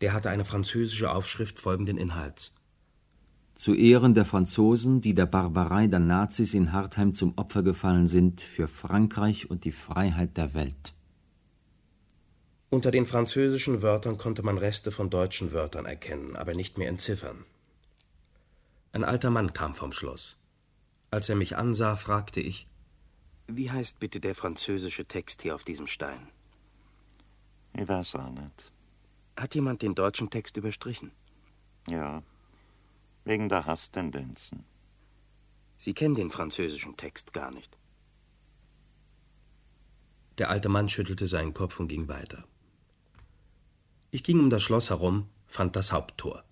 Der 0.00 0.12
hatte 0.12 0.30
eine 0.30 0.44
französische 0.44 1.10
Aufschrift 1.10 1.58
folgenden 1.58 1.98
Inhalts. 1.98 2.54
Zu 3.54 3.74
Ehren 3.74 4.14
der 4.14 4.24
Franzosen, 4.24 5.00
die 5.00 5.14
der 5.14 5.26
Barbarei 5.26 5.88
der 5.88 5.98
Nazis 5.98 6.54
in 6.54 6.72
Hartheim 6.72 7.14
zum 7.14 7.36
Opfer 7.36 7.62
gefallen 7.62 8.06
sind, 8.06 8.40
für 8.40 8.68
Frankreich 8.68 9.50
und 9.50 9.64
die 9.64 9.72
Freiheit 9.72 10.36
der 10.36 10.54
Welt. 10.54 10.94
Unter 12.70 12.92
den 12.92 13.04
französischen 13.04 13.82
Wörtern 13.82 14.16
konnte 14.16 14.44
man 14.44 14.56
Reste 14.56 14.92
von 14.92 15.10
deutschen 15.10 15.52
Wörtern 15.52 15.84
erkennen, 15.84 16.36
aber 16.36 16.54
nicht 16.54 16.78
mehr 16.78 16.88
entziffern. 16.88 17.44
Ein 18.92 19.04
alter 19.04 19.30
Mann 19.30 19.52
kam 19.52 19.74
vom 19.74 19.92
Schloss. 19.92 20.38
Als 21.10 21.28
er 21.28 21.36
mich 21.36 21.56
ansah, 21.56 21.96
fragte 21.96 22.40
ich 22.40 22.66
Wie 23.46 23.70
heißt 23.70 24.00
bitte 24.00 24.20
der 24.20 24.34
französische 24.34 25.04
Text 25.06 25.42
hier 25.42 25.54
auf 25.54 25.64
diesem 25.64 25.86
Stein? 25.86 26.28
Ich 27.74 27.86
weiß 27.86 28.16
auch 28.16 28.30
nicht. 28.30 28.72
Hat 29.36 29.54
jemand 29.54 29.82
den 29.82 29.94
deutschen 29.94 30.28
Text 30.28 30.56
überstrichen? 30.56 31.12
Ja, 31.88 32.22
wegen 33.24 33.48
der 33.48 33.64
Hasstendenzen. 33.66 34.64
Sie 35.76 35.94
kennen 35.94 36.14
den 36.14 36.30
französischen 36.30 36.96
Text 36.96 37.32
gar 37.32 37.50
nicht. 37.50 37.78
Der 40.38 40.50
alte 40.50 40.68
Mann 40.68 40.88
schüttelte 40.88 41.26
seinen 41.26 41.54
Kopf 41.54 41.78
und 41.80 41.88
ging 41.88 42.08
weiter. 42.08 42.44
Ich 44.10 44.24
ging 44.24 44.40
um 44.40 44.50
das 44.50 44.62
Schloss 44.62 44.90
herum, 44.90 45.28
fand 45.46 45.76
das 45.76 45.92
Haupttor. 45.92 46.44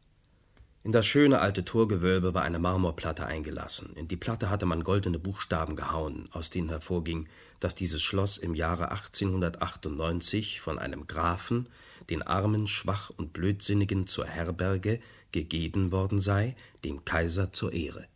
In 0.84 0.92
das 0.92 1.06
schöne 1.06 1.40
alte 1.40 1.64
Torgewölbe 1.64 2.34
war 2.34 2.42
eine 2.42 2.58
Marmorplatte 2.58 3.26
eingelassen. 3.26 3.94
In 3.96 4.06
die 4.06 4.16
Platte 4.16 4.48
hatte 4.48 4.64
man 4.64 4.84
goldene 4.84 5.18
Buchstaben 5.18 5.76
gehauen, 5.76 6.28
aus 6.32 6.50
denen 6.50 6.68
hervorging, 6.68 7.28
dass 7.60 7.74
dieses 7.74 8.02
Schloss 8.02 8.38
im 8.38 8.54
Jahre 8.54 8.90
1898 8.92 10.60
von 10.60 10.78
einem 10.78 11.06
Grafen, 11.06 11.68
den 12.10 12.22
Armen, 12.22 12.66
Schwach 12.68 13.10
und 13.10 13.32
Blödsinnigen 13.32 14.06
zur 14.06 14.26
Herberge, 14.26 15.00
gegeben 15.32 15.92
worden 15.92 16.20
sei, 16.20 16.54
dem 16.84 17.04
Kaiser 17.04 17.52
zur 17.52 17.72
Ehre. 17.72 18.06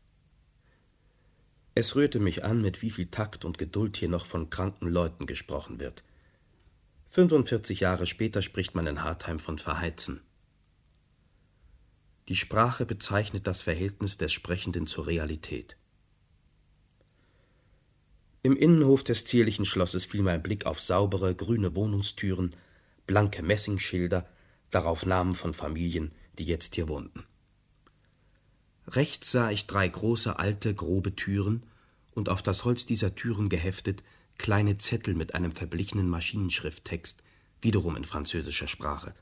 Es 1.75 1.97
rührte 1.97 2.21
mich 2.21 2.45
an, 2.45 2.63
mit 2.63 2.81
wie 2.83 2.91
viel 2.91 3.09
Takt 3.09 3.45
und 3.45 3.59
Geduld 3.59 3.97
hier 3.97 4.09
noch 4.09 4.27
von 4.27 4.51
kranken 4.51 4.89
Leuten 4.89 5.27
gesprochen 5.27 5.81
wird. 5.81 6.05
45 7.09 7.81
Jahre 7.81 8.07
später 8.07 8.41
spricht 8.41 8.75
man 8.75 8.87
in 8.87 9.03
Hartheim 9.03 9.39
von 9.39 9.59
Verheizen. 9.59 10.21
Die 12.29 12.37
Sprache 12.37 12.87
bezeichnet 12.87 13.47
das 13.47 13.63
Verhältnis 13.63 14.17
des 14.17 14.33
Sprechenden 14.33 14.87
zur 14.87 15.07
Realität. 15.07 15.77
Im 18.45 18.57
Innenhof 18.57 19.05
des 19.05 19.25
zierlichen 19.25 19.65
Schlosses 19.65 20.05
fiel 20.05 20.23
mein 20.23 20.43
Blick 20.43 20.67
auf 20.67 20.81
saubere, 20.81 21.35
grüne 21.35 21.75
Wohnungstüren, 21.75 22.55
blanke 23.07 23.43
Messingschilder, 23.43 24.29
darauf 24.71 25.07
Namen 25.07 25.35
von 25.35 25.55
Familien, 25.55 26.13
die 26.39 26.45
jetzt 26.45 26.75
hier 26.75 26.89
wohnten. 26.89 27.25
Rechts 28.87 29.31
sah 29.31 29.51
ich 29.51 29.67
drei 29.67 29.87
große, 29.89 30.39
alte, 30.39 30.75
grobe 30.75 31.15
Türen 31.15 31.65
und 32.15 32.29
auf 32.29 32.43
das 32.43 32.65
Holz 32.65 32.85
dieser 32.85 33.15
Türen 33.15 33.49
geheftet 33.49 34.03
kleine 34.39 34.77
Zettel 34.77 35.15
mit 35.15 35.35
einem 35.35 35.53
verblichenen 35.53 36.09
Maschinenschrifttext, 36.09 37.23
wiederum 37.61 37.97
in 37.97 38.05
französischer 38.05 38.67
Sprache. 38.67 39.15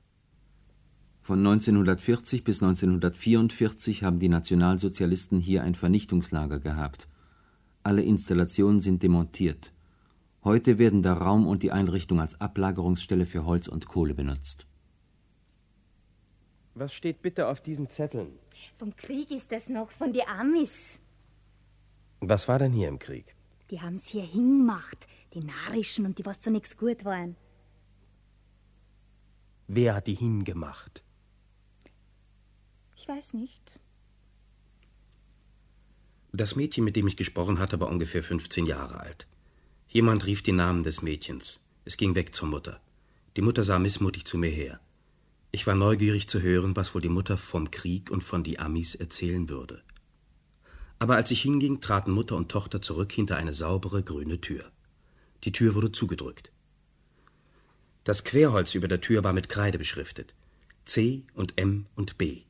Von 1.31 1.47
1940 1.47 2.43
bis 2.43 2.61
1944 2.61 4.03
haben 4.03 4.19
die 4.19 4.29
Nationalsozialisten 4.29 5.39
hier 5.39 5.63
ein 5.63 5.77
Vernichtungslager 5.77 6.59
gehabt. 6.59 7.07
Alle 7.85 8.03
Installationen 8.03 8.81
sind 8.81 9.05
demontiert. 9.05 9.73
Heute 10.43 10.79
werden 10.79 11.03
der 11.03 11.13
Raum 11.13 11.47
und 11.47 11.63
die 11.63 11.71
Einrichtung 11.71 12.21
als 12.21 12.41
Ablagerungsstelle 12.41 13.27
für 13.27 13.45
Holz 13.45 13.69
und 13.69 13.87
Kohle 13.87 14.15
benutzt. 14.15 14.67
Was 16.75 16.93
steht 16.93 17.23
bitte 17.23 17.47
auf 17.47 17.61
diesen 17.61 17.89
Zetteln? 17.89 18.33
Vom 18.77 18.97
Krieg 18.97 19.31
ist 19.31 19.53
es 19.53 19.69
noch, 19.69 19.93
von 19.93 20.13
den 20.13 20.27
Amis. 20.27 21.01
Was 22.19 22.49
war 22.49 22.59
denn 22.59 22.73
hier 22.73 22.89
im 22.89 22.99
Krieg? 22.99 23.37
Die 23.71 23.81
haben's 23.81 24.09
hier 24.09 24.25
hingemacht, 24.25 25.07
die 25.35 25.45
Narischen 25.45 26.07
und 26.07 26.19
die, 26.19 26.27
was 26.27 26.43
so 26.43 26.51
nix 26.51 26.77
gut 26.77 27.05
waren. 27.05 27.37
Wer 29.69 29.95
hat 29.95 30.09
die 30.09 30.15
hingemacht? 30.15 31.05
Ich 33.00 33.09
weiß 33.09 33.33
nicht. 33.33 33.80
Das 36.33 36.54
Mädchen, 36.54 36.85
mit 36.85 36.97
dem 36.97 37.07
ich 37.07 37.16
gesprochen 37.16 37.59
hatte, 37.59 37.80
war 37.80 37.88
ungefähr 37.88 38.23
15 38.23 38.66
Jahre 38.66 39.00
alt. 39.00 39.26
Jemand 39.88 40.26
rief 40.26 40.42
den 40.42 40.57
Namen 40.57 40.85
des 40.85 41.00
Mädchens. 41.00 41.61
Es 41.87 41.97
ging 41.97 42.14
weg 42.14 42.35
zur 42.35 42.49
Mutter. 42.49 42.78
Die 43.37 43.40
Mutter 43.40 43.64
sah 43.64 43.78
missmutig 43.78 44.26
zu 44.26 44.37
mir 44.37 44.50
her. 44.50 44.80
Ich 45.50 45.66
war 45.66 45.75
neugierig 45.75 46.28
zu 46.28 46.42
hören, 46.42 46.76
was 46.76 46.95
wohl 46.95 47.00
die 47.00 47.09
Mutter 47.09 47.38
vom 47.38 47.71
Krieg 47.71 48.11
und 48.11 48.23
von 48.23 48.45
die 48.45 48.59
Amis 48.59 48.97
erzählen 48.97 49.49
würde. 49.49 49.83
Aber 50.99 51.16
als 51.16 51.30
ich 51.30 51.40
hinging, 51.40 51.80
traten 51.80 52.12
Mutter 52.12 52.37
und 52.37 52.50
Tochter 52.50 52.83
zurück 52.83 53.12
hinter 53.12 53.38
eine 53.38 53.54
saubere 53.54 54.02
grüne 54.02 54.42
Tür. 54.42 54.71
Die 55.45 55.52
Tür 55.52 55.75
wurde 55.75 55.90
zugedrückt. 55.90 56.52
Das 58.04 58.25
Querholz 58.25 58.75
über 58.75 58.88
der 58.88 59.00
Tür 59.00 59.25
war 59.25 59.33
mit 59.33 59.49
Kreide 59.49 59.78
beschriftet. 59.78 60.35
C 60.85 61.23
und 61.33 61.59
M 61.59 61.87
und 61.95 62.19
B. 62.19 62.42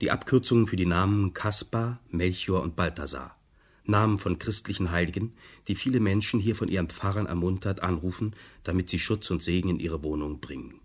Die 0.00 0.12
Abkürzungen 0.12 0.68
für 0.68 0.76
die 0.76 0.86
Namen 0.86 1.34
Kaspar, 1.34 1.98
Melchior 2.10 2.62
und 2.62 2.76
Balthasar. 2.76 3.36
Namen 3.84 4.18
von 4.18 4.38
christlichen 4.38 4.92
Heiligen, 4.92 5.32
die 5.66 5.74
viele 5.74 5.98
Menschen 5.98 6.38
hier 6.38 6.54
von 6.54 6.68
ihren 6.68 6.88
Pfarrern 6.88 7.26
ermuntert 7.26 7.82
anrufen, 7.82 8.34
damit 8.62 8.90
sie 8.90 8.98
Schutz 8.98 9.30
und 9.30 9.42
Segen 9.42 9.70
in 9.70 9.80
ihre 9.80 10.04
Wohnung 10.04 10.40
bringen. 10.40 10.80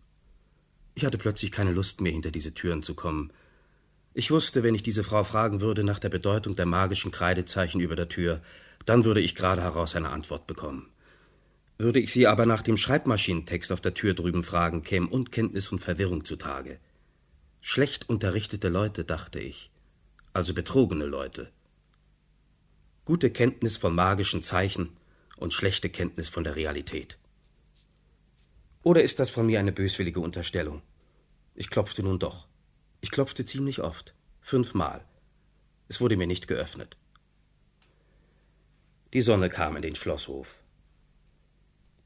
Ich 0.96 1.06
hatte 1.06 1.18
plötzlich 1.18 1.52
keine 1.52 1.74
Lust 1.74 2.02
mehr, 2.02 2.12
hinter 2.12 2.32
diese 2.32 2.54
Türen 2.54 2.82
zu 2.82 2.96
kommen. 2.96 3.32
Ich 4.16 4.32
wusste, 4.32 4.64
wenn 4.64 4.76
ich 4.76 4.84
diese 4.84 5.04
Frau 5.04 5.24
fragen 5.24 5.62
würde 5.62 5.84
nach 5.84 6.00
der 6.00 6.10
Bedeutung 6.10 6.56
der 6.56 6.66
magischen 6.66 7.12
Kreidezeichen 7.12 7.82
über 7.82 7.96
der 7.96 8.10
Tür, 8.10 8.42
dann 8.86 9.04
würde 9.04 9.22
ich 9.22 9.36
gerade 9.36 9.62
heraus 9.62 9.96
eine 9.96 10.10
Antwort 10.10 10.48
bekommen. 10.48 10.90
Würde 11.78 12.00
ich 12.00 12.12
sie 12.14 12.28
aber 12.28 12.46
nach 12.46 12.62
dem 12.62 12.78
Schreibmaschinentext 12.78 13.72
auf 13.72 13.82
der 13.82 13.94
Tür 13.94 14.14
drüben 14.14 14.44
fragen, 14.44 14.84
kämen 14.84 15.10
Unkenntnis 15.10 15.72
und 15.72 15.80
Verwirrung 15.80 16.26
zutage. 16.26 16.80
Schlecht 17.66 18.10
unterrichtete 18.10 18.68
Leute, 18.68 19.06
dachte 19.06 19.40
ich, 19.40 19.72
also 20.34 20.54
betrogene 20.54 21.06
Leute. 21.06 21.50
Gute 23.06 23.32
Kenntnis 23.32 23.78
von 23.78 23.96
magischen 23.96 24.42
Zeichen 24.42 24.98
und 25.38 25.54
schlechte 25.54 25.90
Kenntnis 25.90 26.28
von 26.28 26.44
der 26.44 26.58
Realität. 26.58 27.18
Oder 28.84 29.02
ist 29.02 29.22
das 29.22 29.30
von 29.30 29.46
mir 29.46 29.62
eine 29.62 29.72
böswillige 29.72 30.20
Unterstellung? 30.20 30.82
Ich 31.56 31.70
klopfte 31.70 32.04
nun 32.04 32.20
doch. 32.20 32.50
Ich 33.00 33.12
klopfte 33.12 33.46
ziemlich 33.46 33.80
oft, 33.80 34.14
fünfmal. 34.42 35.06
Es 35.88 36.02
wurde 36.02 36.18
mir 36.18 36.28
nicht 36.28 36.50
geöffnet. 36.50 36.98
Die 39.14 39.22
Sonne 39.22 39.48
kam 39.48 39.78
in 39.78 39.84
den 39.84 39.96
Schlosshof. 39.96 40.62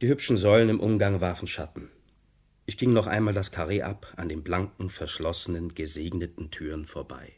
Die 0.02 0.08
hübschen 0.08 0.38
Säulen 0.38 0.70
im 0.70 0.80
Umgang 0.80 1.20
warfen 1.20 1.48
Schatten. 1.48 1.90
Ich 2.70 2.78
ging 2.78 2.92
noch 2.92 3.08
einmal 3.08 3.34
das 3.34 3.52
Karree 3.52 3.82
ab, 3.82 4.14
an 4.18 4.28
den 4.28 4.44
blanken, 4.44 4.90
verschlossenen, 4.90 5.74
gesegneten 5.74 6.52
Türen 6.52 6.86
vorbei. 6.86 7.32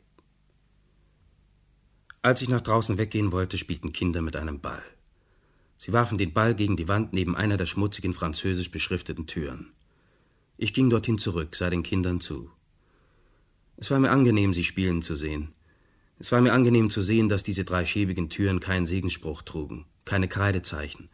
Als 2.24 2.41
ich 2.41 2.50
nach 2.50 2.62
draußen 2.62 2.98
weggehen 2.98 3.31
wollte, 3.31 3.59
spielten 3.59 3.93
Kinder 3.93 4.24
mit 4.24 4.36
einem 4.36 4.59
Ball. 4.59 4.81
Sie 5.77 5.93
warfen 5.93 6.17
den 6.17 6.33
Ball 6.33 6.55
gegen 6.55 6.77
die 6.77 6.88
Wand 6.88 7.13
neben 7.13 7.36
einer 7.36 7.57
der 7.57 7.67
schmutzigen 7.67 8.15
französisch 8.15 8.71
beschrifteten 8.71 9.27
Türen. 9.27 9.71
Ich 10.57 10.74
ging 10.74 10.89
dorthin 10.89 11.19
zurück, 11.19 11.55
sah 11.55 11.69
den 11.69 11.83
Kindern 11.83 12.21
zu. 12.21 12.50
Es 13.77 13.91
war 13.91 14.00
mir 14.00 14.09
angenehm, 14.09 14.51
sie 14.51 14.63
spielen 14.63 15.03
zu 15.03 15.15
sehen. 15.15 15.53
Es 16.17 16.31
war 16.31 16.41
mir 16.41 16.53
angenehm 16.53 16.89
zu 16.89 17.03
sehen, 17.03 17.29
dass 17.29 17.43
diese 17.43 17.65
drei 17.65 17.86
schäbigen 17.86 18.29
Türen 18.29 18.59
keinen 18.59 18.88
Segensspruch 18.88 19.43
trugen, 19.43 19.86
keine 20.05 20.27
Kreidezeichen, 20.27 21.07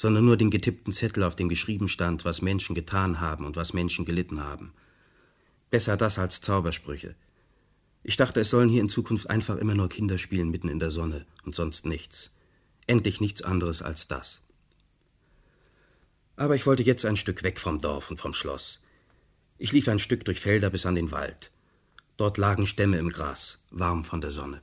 sondern 0.00 0.24
nur 0.24 0.38
den 0.38 0.48
getippten 0.48 0.94
Zettel, 0.94 1.24
auf 1.24 1.36
dem 1.36 1.50
geschrieben 1.50 1.86
stand, 1.86 2.24
was 2.24 2.40
Menschen 2.40 2.74
getan 2.74 3.20
haben 3.20 3.44
und 3.44 3.56
was 3.56 3.74
Menschen 3.74 4.06
gelitten 4.06 4.42
haben. 4.42 4.72
Besser 5.68 5.98
das 5.98 6.18
als 6.18 6.40
Zaubersprüche. 6.40 7.16
Ich 8.02 8.16
dachte, 8.16 8.40
es 8.40 8.48
sollen 8.48 8.70
hier 8.70 8.80
in 8.80 8.88
Zukunft 8.88 9.28
einfach 9.28 9.58
immer 9.58 9.74
nur 9.74 9.90
Kinder 9.90 10.16
spielen 10.16 10.48
mitten 10.48 10.70
in 10.70 10.78
der 10.78 10.90
Sonne 10.90 11.26
und 11.44 11.54
sonst 11.54 11.84
nichts. 11.84 12.32
Endlich 12.86 13.20
nichts 13.20 13.42
anderes 13.42 13.82
als 13.82 14.08
das. 14.08 14.40
Aber 16.34 16.56
ich 16.56 16.64
wollte 16.64 16.82
jetzt 16.82 17.04
ein 17.04 17.16
Stück 17.16 17.42
weg 17.42 17.60
vom 17.60 17.78
Dorf 17.78 18.10
und 18.10 18.18
vom 18.18 18.32
Schloss. 18.32 18.80
Ich 19.58 19.72
lief 19.72 19.86
ein 19.86 19.98
Stück 19.98 20.24
durch 20.24 20.40
Felder 20.40 20.70
bis 20.70 20.86
an 20.86 20.94
den 20.94 21.10
Wald. 21.10 21.50
Dort 22.16 22.38
lagen 22.38 22.64
Stämme 22.64 22.96
im 22.96 23.10
Gras, 23.10 23.58
warm 23.70 24.04
von 24.04 24.22
der 24.22 24.30
Sonne. 24.30 24.62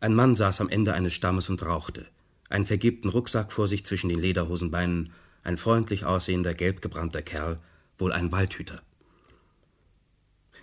Ein 0.00 0.14
Mann 0.14 0.36
saß 0.36 0.60
am 0.60 0.68
Ende 0.68 0.92
eines 0.92 1.14
Stammes 1.14 1.48
und 1.48 1.64
rauchte, 1.64 2.06
einen 2.48 2.66
vergilbten 2.66 3.10
Rucksack 3.10 3.52
vor 3.52 3.68
sich 3.68 3.84
zwischen 3.84 4.08
den 4.08 4.20
Lederhosenbeinen, 4.20 5.12
ein 5.42 5.58
freundlich 5.58 6.04
aussehender, 6.04 6.54
gelb 6.54 6.82
gebrannter 6.82 7.22
Kerl, 7.22 7.60
wohl 7.98 8.12
ein 8.12 8.32
Waldhüter. 8.32 8.82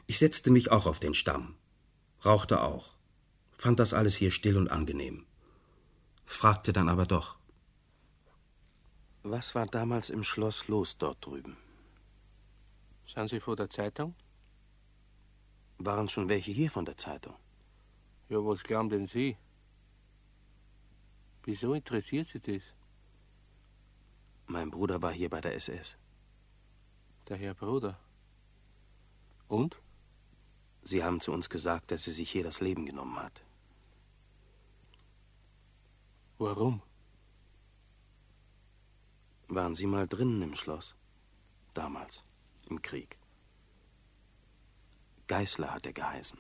Ich 0.08 0.20
setzte 0.20 0.52
mich 0.52 0.72
auch 0.72 0.86
auf 0.86 1.00
den 1.00 1.14
Stamm, 1.14 1.56
rauchte 2.26 2.62
auch, 2.62 2.96
fand 3.58 3.80
das 3.80 3.94
alles 3.94 4.16
hier 4.16 4.32
still 4.32 4.58
und 4.58 4.70
angenehm, 4.70 5.26
fragte 6.26 6.74
dann 6.74 6.90
aber 6.90 7.06
doch. 7.06 7.38
Was 9.24 9.54
war 9.54 9.68
damals 9.68 10.10
im 10.10 10.24
Schloss 10.24 10.68
los 10.68 10.98
dort 10.98 11.24
drüben? 11.26 11.56
Sind 13.06 13.30
Sie 13.30 13.40
vor 13.40 13.56
der 13.56 13.70
Zeitung? 13.70 14.16
Waren 15.78 16.10
schon 16.10 16.30
welche 16.30 16.52
hier 16.52 16.72
von 16.72 16.86
der 16.86 16.98
Zeitung? 16.98 17.36
Ja, 18.30 18.38
was 18.38 18.64
glauben 18.64 18.90
denn 18.90 19.08
Sie? 19.08 19.38
Wieso 21.44 21.74
interessiert 21.74 22.28
Sie 22.28 22.40
das? 22.40 22.64
Mein 24.48 24.70
Bruder 24.70 25.02
war 25.02 25.12
hier 25.12 25.30
bei 25.30 25.42
der 25.42 25.56
SS. 25.56 25.98
Der 27.28 27.38
Herr 27.38 27.54
Bruder. 27.54 28.00
Und? 29.48 29.82
Sie 30.84 31.04
haben 31.04 31.20
zu 31.20 31.32
uns 31.32 31.50
gesagt, 31.50 31.92
dass 31.92 32.08
er 32.08 32.14
sich 32.14 32.32
hier 32.32 32.44
das 32.44 32.60
Leben 32.62 32.86
genommen 32.86 33.18
hat. 33.18 33.44
Warum? 36.38 36.82
Waren 39.48 39.76
Sie 39.76 39.86
mal 39.86 40.08
drinnen 40.08 40.42
im 40.42 40.56
Schloss? 40.56 40.96
Damals, 41.74 42.24
im 42.70 42.82
Krieg. 42.82 43.18
Geißler 45.28 45.74
hat 45.74 45.86
er 45.86 45.94
geheißen. 45.94 46.40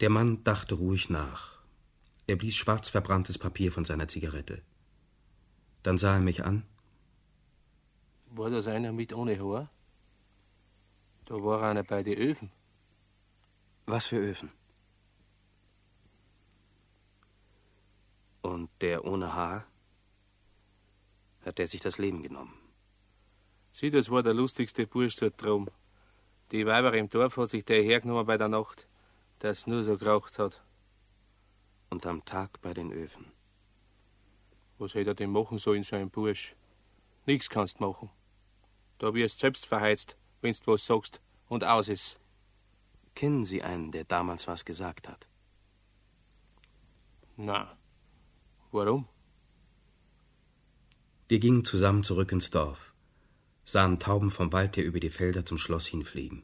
Der 0.00 0.10
Mann 0.10 0.44
dachte 0.44 0.74
ruhig 0.74 1.08
nach. 1.08 1.53
Er 2.26 2.36
blies 2.36 2.56
schwarz 2.56 2.88
verbranntes 2.88 3.38
Papier 3.38 3.70
von 3.70 3.84
seiner 3.84 4.08
Zigarette. 4.08 4.62
Dann 5.82 5.98
sah 5.98 6.14
er 6.14 6.20
mich 6.20 6.44
an. 6.44 6.64
War 8.30 8.50
das 8.50 8.66
einer 8.66 8.92
mit 8.92 9.12
ohne 9.12 9.38
Haar? 9.38 9.70
Da 11.26 11.34
war 11.34 11.62
einer 11.62 11.82
bei 11.82 12.02
den 12.02 12.18
Öfen. 12.18 12.50
Was 13.86 14.06
für 14.06 14.16
Öfen? 14.16 14.50
Und 18.40 18.70
der 18.80 19.04
ohne 19.04 19.34
Haar? 19.34 19.66
Hat 21.44 21.58
er 21.58 21.66
sich 21.66 21.80
das 21.80 21.98
Leben 21.98 22.22
genommen? 22.22 22.54
Sieh, 23.72 23.90
das 23.90 24.10
war 24.10 24.22
der 24.22 24.34
lustigste 24.34 24.86
Bursch 24.86 25.16
dort 25.16 25.42
drum. 25.42 25.68
Die 26.50 26.64
Weiber 26.64 26.94
im 26.94 27.10
Dorf 27.10 27.36
hat 27.36 27.50
sich 27.50 27.64
der 27.64 27.82
hergenommen 27.82 28.24
bei 28.26 28.38
der 28.38 28.48
Nacht, 28.48 28.88
dass 29.40 29.66
nur 29.66 29.82
so 29.82 29.98
geraucht 29.98 30.38
hat. 30.38 30.62
Und 31.94 32.06
am 32.06 32.24
Tag 32.24 32.60
bei 32.60 32.74
den 32.74 32.90
Öfen. 32.90 33.24
Was 34.78 34.94
hätte 34.94 35.10
er 35.10 35.14
denn 35.14 35.30
machen 35.30 35.58
sollen, 35.58 35.84
so 35.84 35.94
ein 35.94 36.10
Bursch? 36.10 36.56
Nix 37.24 37.48
kannst 37.48 37.78
machen. 37.78 38.10
Da 38.98 39.14
wirst 39.14 39.38
selbst 39.38 39.64
verheizt, 39.64 40.16
wenn's 40.40 40.60
du 40.60 40.72
was 40.72 40.84
sagst 40.84 41.20
und 41.46 41.62
aus 41.62 41.86
ist. 41.86 42.18
Kennen 43.14 43.44
Sie 43.44 43.62
einen, 43.62 43.92
der 43.92 44.02
damals 44.02 44.48
was 44.48 44.64
gesagt 44.64 45.06
hat? 45.08 45.28
Na, 47.36 47.78
warum? 48.72 49.06
Wir 51.28 51.38
gingen 51.38 51.64
zusammen 51.64 52.02
zurück 52.02 52.32
ins 52.32 52.50
Dorf 52.50 52.92
sahen 53.64 54.00
Tauben 54.00 54.32
vom 54.32 54.52
Wald 54.52 54.76
her 54.76 54.84
über 54.84 54.98
die 54.98 55.10
Felder 55.10 55.46
zum 55.46 55.58
Schloss 55.58 55.86
hinfliegen. 55.86 56.42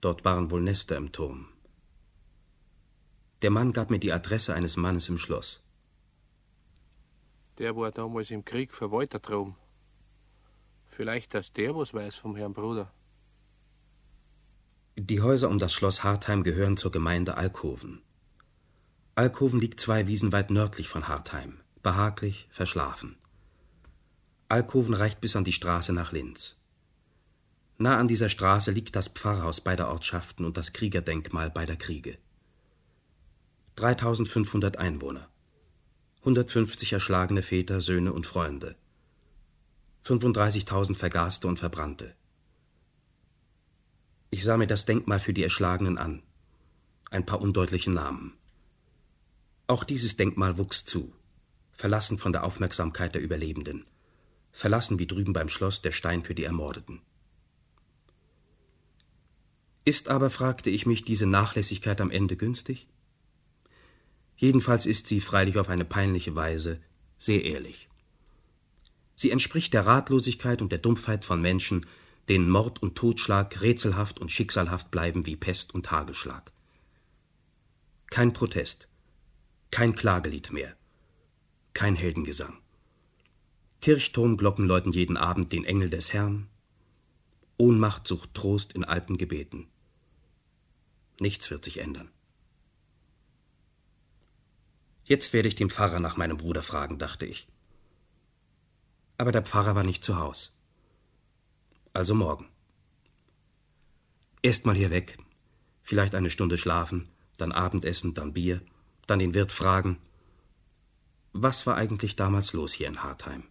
Dort 0.00 0.24
waren 0.24 0.52
wohl 0.52 0.62
Nester 0.62 0.96
im 0.96 1.10
Turm. 1.10 1.48
Der 3.42 3.50
Mann 3.50 3.72
gab 3.72 3.90
mir 3.90 3.98
die 3.98 4.12
Adresse 4.12 4.54
eines 4.54 4.76
Mannes 4.76 5.08
im 5.08 5.18
Schloss. 5.18 5.62
Der 7.58 7.76
war 7.76 7.92
damals 7.92 8.30
im 8.30 8.44
Krieg 8.44 8.72
für 8.72 8.90
Walter 8.90 9.18
drum. 9.18 9.54
Vielleicht, 10.86 11.34
dass 11.34 11.52
der 11.52 11.74
was 11.74 11.92
weiß 11.94 12.16
vom 12.16 12.36
Herrn 12.36 12.52
Bruder. 12.52 12.92
Die 14.96 15.20
Häuser 15.20 15.48
um 15.48 15.58
das 15.58 15.72
Schloss 15.72 16.04
Hartheim 16.04 16.44
gehören 16.44 16.76
zur 16.76 16.92
Gemeinde 16.92 17.36
Alkoven. 17.36 18.02
Alkoven 19.16 19.60
liegt 19.60 19.80
zwei 19.80 20.06
Wiesen 20.06 20.32
weit 20.32 20.50
nördlich 20.50 20.88
von 20.88 21.08
Hartheim, 21.08 21.60
behaglich, 21.82 22.48
verschlafen. 22.50 23.16
Alkoven 24.48 24.94
reicht 24.94 25.20
bis 25.20 25.36
an 25.36 25.44
die 25.44 25.52
Straße 25.52 25.92
nach 25.92 26.12
Linz. 26.12 26.56
Nah 27.78 27.98
an 27.98 28.06
dieser 28.06 28.28
Straße 28.28 28.70
liegt 28.70 28.94
das 28.94 29.08
Pfarrhaus 29.08 29.60
beider 29.60 29.88
Ortschaften 29.90 30.44
und 30.44 30.56
das 30.56 30.72
Kriegerdenkmal 30.72 31.50
beider 31.50 31.76
Kriege. 31.76 32.18
3500 33.76 34.78
Einwohner. 34.78 35.28
150 36.20 36.92
erschlagene 36.92 37.42
Väter, 37.42 37.80
Söhne 37.80 38.12
und 38.12 38.26
Freunde. 38.26 38.76
35.000 40.04 40.94
Vergaste 40.94 41.48
und 41.48 41.58
Verbrannte. 41.58 42.14
Ich 44.30 44.44
sah 44.44 44.56
mir 44.56 44.66
das 44.66 44.84
Denkmal 44.84 45.20
für 45.20 45.32
die 45.32 45.42
Erschlagenen 45.42 45.98
an. 45.98 46.22
Ein 47.10 47.26
paar 47.26 47.40
undeutliche 47.40 47.90
Namen. 47.90 48.34
Auch 49.66 49.84
dieses 49.84 50.16
Denkmal 50.16 50.58
wuchs 50.58 50.84
zu, 50.84 51.12
verlassen 51.72 52.18
von 52.18 52.32
der 52.32 52.44
Aufmerksamkeit 52.44 53.14
der 53.14 53.22
Überlebenden 53.22 53.84
verlassen 54.54 55.00
wie 55.00 55.06
drüben 55.06 55.32
beim 55.32 55.48
Schloss 55.48 55.82
der 55.82 55.90
Stein 55.90 56.22
für 56.22 56.34
die 56.34 56.44
Ermordeten. 56.44 57.02
Ist 59.84 60.08
aber, 60.08 60.30
fragte 60.30 60.70
ich 60.70 60.86
mich, 60.86 61.04
diese 61.04 61.26
Nachlässigkeit 61.26 62.00
am 62.00 62.10
Ende 62.10 62.36
günstig? 62.36 62.86
Jedenfalls 64.36 64.86
ist 64.86 65.06
sie, 65.06 65.20
freilich 65.20 65.58
auf 65.58 65.68
eine 65.68 65.84
peinliche 65.84 66.34
Weise, 66.34 66.80
sehr 67.18 67.44
ehrlich. 67.44 67.88
Sie 69.16 69.30
entspricht 69.30 69.72
der 69.72 69.86
Ratlosigkeit 69.86 70.60
und 70.60 70.72
der 70.72 70.78
Dumpfheit 70.78 71.24
von 71.24 71.40
Menschen, 71.40 71.86
denen 72.28 72.50
Mord 72.50 72.82
und 72.82 72.96
Totschlag 72.96 73.60
rätselhaft 73.60 74.18
und 74.18 74.30
schicksalhaft 74.30 74.90
bleiben 74.90 75.26
wie 75.26 75.36
Pest 75.36 75.74
und 75.74 75.90
Hagelschlag. 75.90 76.52
Kein 78.10 78.32
Protest, 78.32 78.88
kein 79.70 79.94
Klagelied 79.94 80.52
mehr, 80.52 80.76
kein 81.74 81.96
Heldengesang. 81.96 82.58
Kirchturmglocken 83.80 84.66
läuten 84.66 84.92
jeden 84.92 85.16
Abend 85.16 85.52
den 85.52 85.64
Engel 85.64 85.90
des 85.90 86.12
Herrn. 86.12 86.48
Ohnmacht 87.58 88.08
sucht 88.08 88.32
Trost 88.32 88.72
in 88.72 88.84
alten 88.84 89.18
Gebeten. 89.18 89.68
Nichts 91.20 91.50
wird 91.50 91.64
sich 91.64 91.78
ändern. 91.78 92.10
Jetzt 95.04 95.32
werde 95.32 95.48
ich 95.48 95.54
den 95.54 95.70
Pfarrer 95.70 96.00
nach 96.00 96.16
meinem 96.16 96.36
Bruder 96.36 96.62
fragen, 96.62 96.98
dachte 96.98 97.26
ich. 97.26 97.46
Aber 99.18 99.32
der 99.32 99.42
Pfarrer 99.42 99.74
war 99.74 99.84
nicht 99.84 100.02
zu 100.02 100.18
Haus. 100.18 100.52
Also 101.92 102.14
morgen. 102.14 102.48
Erst 104.42 104.66
mal 104.66 104.74
hier 104.74 104.90
weg, 104.90 105.18
vielleicht 105.82 106.14
eine 106.14 106.30
Stunde 106.30 106.58
schlafen, 106.58 107.08
dann 107.36 107.52
Abendessen, 107.52 108.14
dann 108.14 108.32
Bier, 108.32 108.60
dann 109.06 109.18
den 109.18 109.34
Wirt 109.34 109.52
fragen. 109.52 109.98
Was 111.32 111.66
war 111.66 111.76
eigentlich 111.76 112.16
damals 112.16 112.52
los 112.52 112.72
hier 112.72 112.88
in 112.88 113.02
Hartheim? 113.02 113.44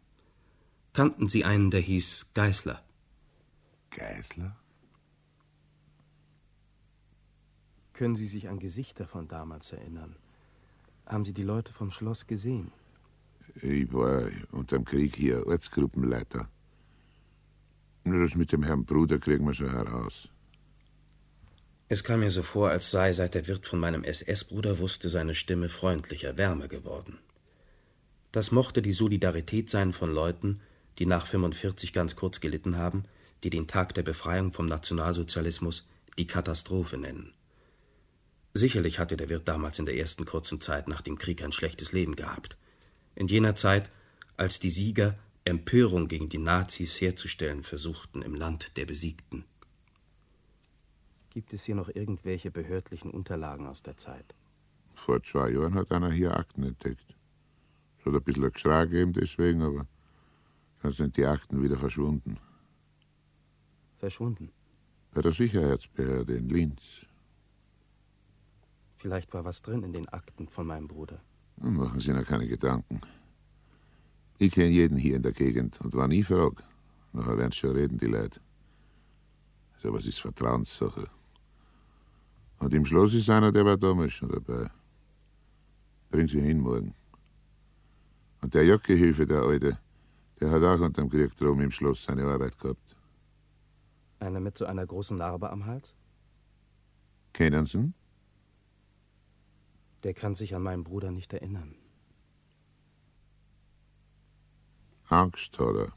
kannten 0.94 1.28
Sie 1.28 1.44
einen, 1.44 1.72
der 1.72 1.82
hieß 1.82 2.34
Geißler. 2.34 2.82
Geißler? 3.90 4.56
Können 7.94 8.16
Sie 8.16 8.28
sich 8.28 8.48
an 8.48 8.60
Gesichter 8.60 9.08
von 9.08 9.28
damals 9.28 9.72
erinnern? 9.72 10.16
Haben 11.06 11.26
Sie 11.26 11.34
die 11.34 11.44
Leute 11.44 11.74
vom 11.74 11.92
Schloss 11.92 12.28
gesehen? 12.28 12.72
Ich 13.62 13.92
war 13.94 14.24
unter 14.52 14.78
dem 14.78 14.86
Krieg 14.86 15.16
hier 15.16 15.46
Ortsgruppenleiter. 15.46 16.50
Nur 18.06 18.22
das 18.22 18.36
mit 18.36 18.52
dem 18.52 18.64
Herrn 18.64 18.86
Bruder 18.86 19.20
kriegen 19.20 19.46
wir 19.46 19.54
schon 19.54 19.72
heraus. 19.72 20.28
Es 21.90 22.04
kam 22.04 22.22
mir 22.22 22.32
so 22.32 22.42
vor, 22.42 22.70
als 22.70 22.90
sei, 22.90 23.14
seit 23.14 23.36
der 23.36 23.48
Wirt 23.48 23.68
von 23.68 23.80
meinem 23.80 24.04
SS-Bruder 24.04 24.80
wusste, 24.80 25.10
seine 25.10 25.36
Stimme 25.36 25.70
freundlicher, 25.70 26.38
wärmer 26.38 26.68
geworden. 26.68 27.20
Das 28.32 28.52
mochte 28.52 28.82
die 28.82 28.94
Solidarität 28.94 29.70
sein 29.70 29.94
von 29.94 30.12
Leuten, 30.12 30.62
die 30.98 31.06
nach 31.06 31.28
45 31.28 31.94
ganz 31.94 32.16
kurz 32.16 32.40
gelitten 32.40 32.78
haben, 32.78 33.04
die 33.44 33.50
den 33.50 33.68
Tag 33.68 33.94
der 33.94 34.04
Befreiung 34.04 34.52
vom 34.52 34.66
Nationalsozialismus 34.66 35.88
die 36.18 36.28
Katastrophe 36.28 36.98
nennen. 36.98 37.34
Sicherlich 38.54 39.00
hatte 39.00 39.18
der 39.18 39.30
Wirt 39.30 39.48
damals 39.48 39.80
in 39.80 39.86
der 39.86 39.98
ersten 39.98 40.26
kurzen 40.26 40.62
Zeit 40.62 40.88
nach 40.88 41.02
dem 41.02 41.18
Krieg 41.18 41.44
ein 41.44 41.52
schlechtes 41.52 41.92
Leben 41.92 42.16
gehabt. 42.16 42.56
In 43.16 43.28
jener 43.28 43.56
Zeit, 43.56 43.90
als 44.38 44.60
die 44.60 44.70
Sieger 44.70 45.18
Empörung 45.46 46.08
gegen 46.08 46.30
die 46.30 46.38
Nazis 46.38 47.02
herzustellen 47.02 47.64
versuchten 47.64 48.22
im 48.22 48.34
Land 48.34 48.78
der 48.78 48.86
Besiegten. 48.86 49.44
Gibt 51.32 51.52
es 51.52 51.66
hier 51.66 51.76
noch 51.76 51.90
irgendwelche 51.90 52.50
behördlichen 52.50 53.12
Unterlagen 53.12 53.68
aus 53.68 53.84
der 53.84 53.98
Zeit? 53.98 54.36
Vor 54.94 55.22
zwei 55.24 55.50
Jahren 55.50 55.74
hat 55.74 55.92
einer 55.92 56.12
hier 56.12 56.38
Akten 56.38 56.64
entdeckt. 56.64 57.16
Es 58.00 58.06
hat 58.06 58.14
ein 58.14 58.24
bisschen 58.24 58.46
ein 58.46 58.52
Geschrei 58.52 58.86
gegeben 58.86 59.14
deswegen, 59.14 59.62
aber 59.64 59.88
dann 60.82 60.92
sind 60.92 61.18
die 61.18 61.26
Akten 61.26 61.62
wieder 61.62 61.78
verschwunden. 61.78 62.38
Verschwunden? 63.98 64.52
Bei 65.14 65.22
der 65.22 65.32
Sicherheitsbehörde 65.32 66.36
in 66.36 66.50
Linz. 66.50 67.03
Vielleicht 69.04 69.34
war 69.34 69.44
was 69.44 69.62
drin 69.62 69.84
in 69.84 69.92
den 69.92 70.08
Akten 70.08 70.48
von 70.48 70.66
meinem 70.66 70.88
Bruder. 70.88 71.20
Machen 71.58 72.00
Sie 72.00 72.14
noch 72.14 72.26
keine 72.26 72.48
Gedanken. 72.48 73.02
Ich 74.38 74.54
kenne 74.54 74.70
jeden 74.70 74.98
hier 74.98 75.18
in 75.18 75.24
der 75.24 75.34
Gegend 75.34 75.82
und 75.82 75.94
war 75.94 76.08
nie 76.08 76.24
frag. 76.24 76.64
Nachher 77.12 77.38
werden 77.38 77.52
schon 77.52 77.72
reden, 77.72 77.98
die 77.98 78.06
Leute. 78.06 78.40
So 79.82 79.92
was 79.94 80.06
ist 80.06 80.22
Vertrauenssache. 80.22 81.10
Und 82.60 82.74
im 82.74 82.86
Schloss 82.86 83.14
ist 83.14 83.30
einer, 83.30 83.52
der 83.52 83.66
war 83.66 83.76
damals 83.76 84.14
schon 84.14 84.30
dabei. 84.30 84.70
Bring 86.10 86.30
sie 86.30 86.40
hin 86.40 86.62
morgen. 86.62 86.96
Und 88.42 88.54
der 88.54 88.66
Jockehilfe, 88.66 89.28
der 89.28 89.42
Alte, 89.42 89.80
der 90.40 90.50
hat 90.50 90.64
auch 90.64 90.80
unter 90.80 91.02
dem 91.02 91.10
Krieg 91.10 91.36
drum 91.36 91.60
im 91.60 91.72
Schloss 91.72 92.06
seine 92.06 92.24
Arbeit 92.24 92.58
gehabt. 92.58 92.96
Einer 94.22 94.40
mit 94.40 94.58
so 94.58 94.66
einer 94.66 94.86
großen 94.86 95.18
Narbe 95.18 95.50
am 95.50 95.66
Hals? 95.66 95.94
Kennen 97.34 97.66
Sie 97.66 97.80
ihn? 97.80 97.94
Der 100.04 100.14
kann 100.14 100.36
sich 100.36 100.54
an 100.54 100.64
meinen 100.64 100.84
Bruder 100.84 101.12
nicht 101.12 101.34
erinnern. 101.34 101.76
Angst 105.10 105.58
hat 105.60 105.76
er. 105.76 105.94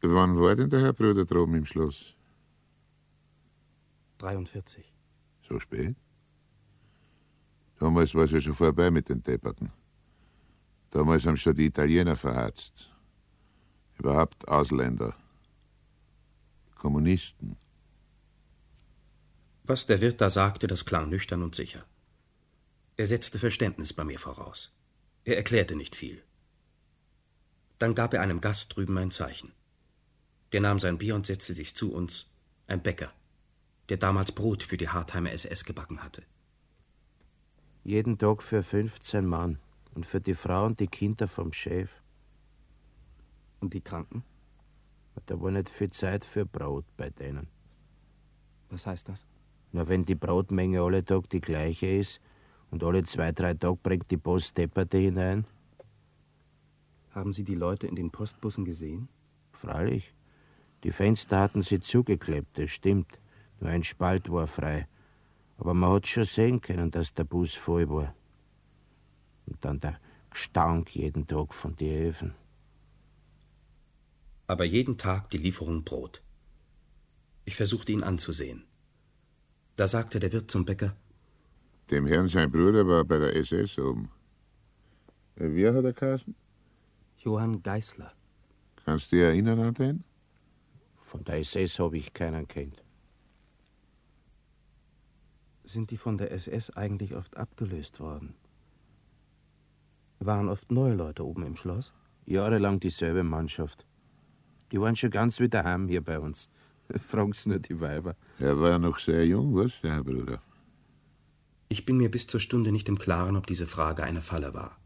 Wann 0.00 0.40
war 0.40 0.54
denn 0.54 0.70
der 0.70 0.80
Herr 0.80 0.92
Bruder 0.92 1.24
droben 1.24 1.54
im 1.54 1.66
Schloss? 1.66 2.14
43. 4.18 4.92
So 5.48 5.58
spät? 5.58 5.96
Damals 7.78 8.14
war 8.14 8.24
es 8.24 8.32
ja 8.32 8.40
schon 8.40 8.54
vorbei 8.54 8.90
mit 8.90 9.08
den 9.08 9.22
Depperten. 9.22 9.70
Damals 10.90 11.26
haben 11.26 11.36
schon 11.36 11.54
die 11.54 11.66
Italiener 11.66 12.16
verhatzt. 12.16 12.90
Überhaupt 13.98 14.48
Ausländer. 14.48 15.14
Kommunisten. 16.76 17.56
Was 19.68 19.84
der 19.84 20.00
Wirt 20.00 20.22
da 20.22 20.30
sagte, 20.30 20.66
das 20.66 20.86
klang 20.86 21.10
nüchtern 21.10 21.42
und 21.42 21.54
sicher. 21.54 21.84
Er 22.96 23.06
setzte 23.06 23.38
Verständnis 23.38 23.92
bei 23.92 24.02
mir 24.02 24.18
voraus. 24.18 24.72
Er 25.24 25.36
erklärte 25.36 25.76
nicht 25.76 25.94
viel. 25.94 26.24
Dann 27.78 27.94
gab 27.94 28.14
er 28.14 28.22
einem 28.22 28.40
Gast 28.40 28.74
drüben 28.74 28.96
ein 28.96 29.10
Zeichen. 29.10 29.52
Der 30.52 30.62
nahm 30.62 30.80
sein 30.80 30.96
Bier 30.96 31.14
und 31.14 31.26
setzte 31.26 31.52
sich 31.52 31.76
zu 31.76 31.92
uns, 31.92 32.30
ein 32.66 32.82
Bäcker, 32.82 33.12
der 33.90 33.98
damals 33.98 34.32
Brot 34.32 34.62
für 34.62 34.78
die 34.78 34.88
Hartheimer 34.88 35.32
SS 35.32 35.64
gebacken 35.64 36.02
hatte. 36.02 36.22
Jeden 37.84 38.16
Tag 38.16 38.42
für 38.42 38.62
15 38.62 39.26
Mann 39.26 39.58
und 39.94 40.06
für 40.06 40.22
die 40.22 40.34
Frau 40.34 40.64
und 40.64 40.80
die 40.80 40.88
Kinder 40.88 41.28
vom 41.28 41.52
Chef. 41.52 41.90
Und 43.60 43.74
die 43.74 43.82
Kranken? 43.82 44.24
Da 45.26 45.38
war 45.38 45.50
nicht 45.50 45.68
viel 45.68 45.90
Zeit 45.90 46.24
für 46.24 46.46
Brot 46.46 46.86
bei 46.96 47.10
denen. 47.10 47.48
Was 48.70 48.86
heißt 48.86 49.10
das? 49.10 49.26
Na, 49.72 49.86
wenn 49.88 50.04
die 50.04 50.14
Brotmenge 50.14 50.80
alle 50.80 51.04
Tag 51.04 51.28
die 51.30 51.40
gleiche 51.40 51.86
ist 51.86 52.20
und 52.70 52.82
alle 52.82 53.04
zwei, 53.04 53.32
drei 53.32 53.54
Tage 53.54 53.78
bringt 53.82 54.10
die 54.10 54.16
Post 54.16 54.56
Depperte 54.56 54.98
hinein. 54.98 55.44
Haben 57.10 57.32
Sie 57.32 57.44
die 57.44 57.54
Leute 57.54 57.86
in 57.86 57.96
den 57.96 58.10
Postbussen 58.10 58.64
gesehen? 58.64 59.08
Freilich. 59.52 60.14
Die 60.84 60.92
Fenster 60.92 61.40
hatten 61.40 61.62
sie 61.62 61.80
zugeklebt, 61.80 62.56
das 62.58 62.70
stimmt. 62.70 63.18
Nur 63.60 63.70
ein 63.70 63.82
Spalt 63.82 64.30
war 64.30 64.46
frei. 64.46 64.86
Aber 65.56 65.74
man 65.74 65.92
hat 65.94 66.06
schon 66.06 66.24
sehen 66.24 66.60
können, 66.60 66.90
dass 66.92 67.14
der 67.14 67.24
Bus 67.24 67.54
voll 67.54 67.88
war. 67.88 68.14
Und 69.46 69.64
dann 69.64 69.80
der 69.80 69.98
Gestank 70.30 70.94
jeden 70.94 71.26
Tag 71.26 71.52
von 71.52 71.74
den 71.74 72.08
Öfen. 72.08 72.34
Aber 74.46 74.64
jeden 74.64 74.96
Tag 74.96 75.30
die 75.30 75.38
Lieferung 75.38 75.82
Brot. 75.82 76.22
Ich 77.44 77.56
versuchte 77.56 77.92
ihn 77.92 78.04
anzusehen. 78.04 78.67
Da 79.78 79.86
sagte 79.86 80.18
der 80.18 80.32
Wirt 80.32 80.50
zum 80.50 80.64
Bäcker: 80.64 80.96
Dem 81.88 82.08
Herrn 82.08 82.26
sein 82.26 82.50
Bruder 82.50 82.84
war 82.88 83.04
bei 83.04 83.18
der 83.18 83.36
SS 83.36 83.78
oben. 83.78 84.10
Wie 85.36 85.68
hat 85.68 85.84
er 85.84 85.92
geheißen? 85.92 86.34
Johann 87.18 87.62
Geißler. 87.62 88.12
Kannst 88.84 89.12
du 89.12 89.16
dich 89.16 89.24
erinnern 89.24 89.60
an 89.60 89.74
den? 89.74 90.02
Von 90.96 91.22
der 91.22 91.38
SS 91.38 91.78
habe 91.78 91.96
ich 91.96 92.12
keinen 92.12 92.48
kennt. 92.48 92.82
Sind 95.62 95.92
die 95.92 95.96
von 95.96 96.18
der 96.18 96.32
SS 96.32 96.70
eigentlich 96.70 97.14
oft 97.14 97.36
abgelöst 97.36 98.00
worden? 98.00 98.34
Waren 100.18 100.48
oft 100.48 100.72
neue 100.72 100.94
Leute 100.94 101.24
oben 101.24 101.46
im 101.46 101.54
Schloss? 101.54 101.92
Jahrelang 102.26 102.80
dieselbe 102.80 103.22
Mannschaft. 103.22 103.86
Die 104.72 104.80
waren 104.80 104.96
schon 104.96 105.10
ganz 105.10 105.38
wieder 105.38 105.62
heim 105.62 105.86
hier 105.86 106.02
bei 106.02 106.18
uns. 106.18 106.48
Fragen's 107.08 107.46
nur 107.46 107.58
die 107.58 107.80
Weiber. 107.80 108.16
Er 108.38 108.58
war 108.60 108.78
noch 108.78 108.98
sehr 108.98 109.26
jung, 109.26 109.54
was, 109.54 109.80
der 109.80 109.94
Herr 109.94 110.04
Bruder? 110.04 110.42
Ich 111.68 111.84
bin 111.84 111.98
mir 111.98 112.10
bis 112.10 112.26
zur 112.26 112.40
Stunde 112.40 112.72
nicht 112.72 112.88
im 112.88 112.98
Klaren, 112.98 113.36
ob 113.36 113.46
diese 113.46 113.66
Frage 113.66 114.02
eine 114.04 114.22
Falle 114.22 114.54
war. 114.54 114.78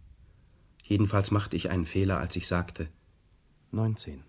Jedenfalls 0.82 1.30
machte 1.30 1.56
ich 1.56 1.70
einen 1.70 1.86
Fehler, 1.86 2.18
als 2.18 2.34
ich 2.36 2.46
sagte 2.46 2.88
19. 3.70 4.24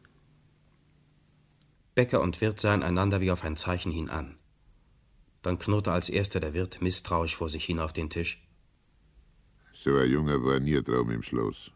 Bäcker 1.96 2.22
und 2.22 2.42
Wirt 2.42 2.60
sahen 2.60 2.84
einander 2.84 3.22
wie 3.22 3.32
auf 3.32 3.44
ein 3.44 3.56
Zeichen 3.56 3.92
hin 3.92 4.10
an. 4.10 4.38
Dann 5.42 5.60
knurrte 5.60 5.92
als 5.92 6.10
erster 6.10 6.40
der 6.40 6.54
Wirt 6.54 6.82
misstrauisch 6.82 7.36
vor 7.36 7.50
sich 7.50 7.66
hin 7.66 7.80
auf 7.80 7.92
den 7.92 8.10
Tisch. 8.10 8.42
So 9.74 9.98
ein 9.98 10.10
Junge 10.10 10.44
war 10.46 10.60
nie 10.60 10.82
Traum 10.82 11.12
im 11.12 11.24
Schloss. 11.24 11.72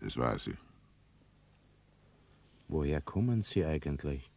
Das 0.00 0.16
weiß 0.16 0.46
ich. 0.46 0.56
Woher 2.68 3.00
kommen 3.00 3.42
Sie 3.42 3.64
eigentlich? 3.64 4.30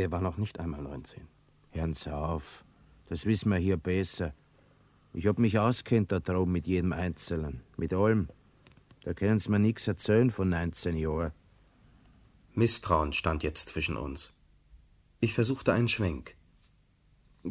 Er 0.00 0.10
war 0.10 0.22
noch 0.22 0.38
nicht 0.38 0.58
einmal 0.58 0.80
19. 0.80 1.28
Hören 1.72 1.92
Sie 1.92 2.10
auf. 2.10 2.64
Das 3.10 3.26
wissen 3.26 3.50
wir 3.50 3.58
hier 3.58 3.76
besser. 3.76 4.32
Ich 5.12 5.26
hab 5.26 5.38
mich 5.38 5.58
auskennt 5.58 6.10
da 6.10 6.20
droben 6.20 6.52
mit 6.52 6.66
jedem 6.66 6.94
Einzelnen. 6.94 7.60
Mit 7.76 7.92
allem. 7.92 8.30
Da 9.04 9.12
können 9.12 9.38
Sie 9.38 9.50
mir 9.50 9.58
nichts 9.58 9.86
erzählen 9.86 10.30
von 10.30 10.48
19 10.48 10.96
Jahren. 10.96 11.32
Misstrauen 12.54 13.12
stand 13.12 13.42
jetzt 13.42 13.68
zwischen 13.68 13.98
uns. 13.98 14.32
Ich 15.20 15.34
versuchte 15.34 15.74
einen 15.74 15.88
Schwenk. 15.88 16.34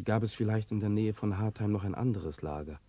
Gab 0.04 0.24
es 0.24 0.34
vielleicht 0.34 0.72
in 0.72 0.80
der 0.80 0.90
Nähe 0.90 1.14
von 1.14 1.38
Hartheim 1.38 1.72
noch 1.72 1.84
ein 1.84 1.94
anderes 1.94 2.42
Lager? 2.42 2.80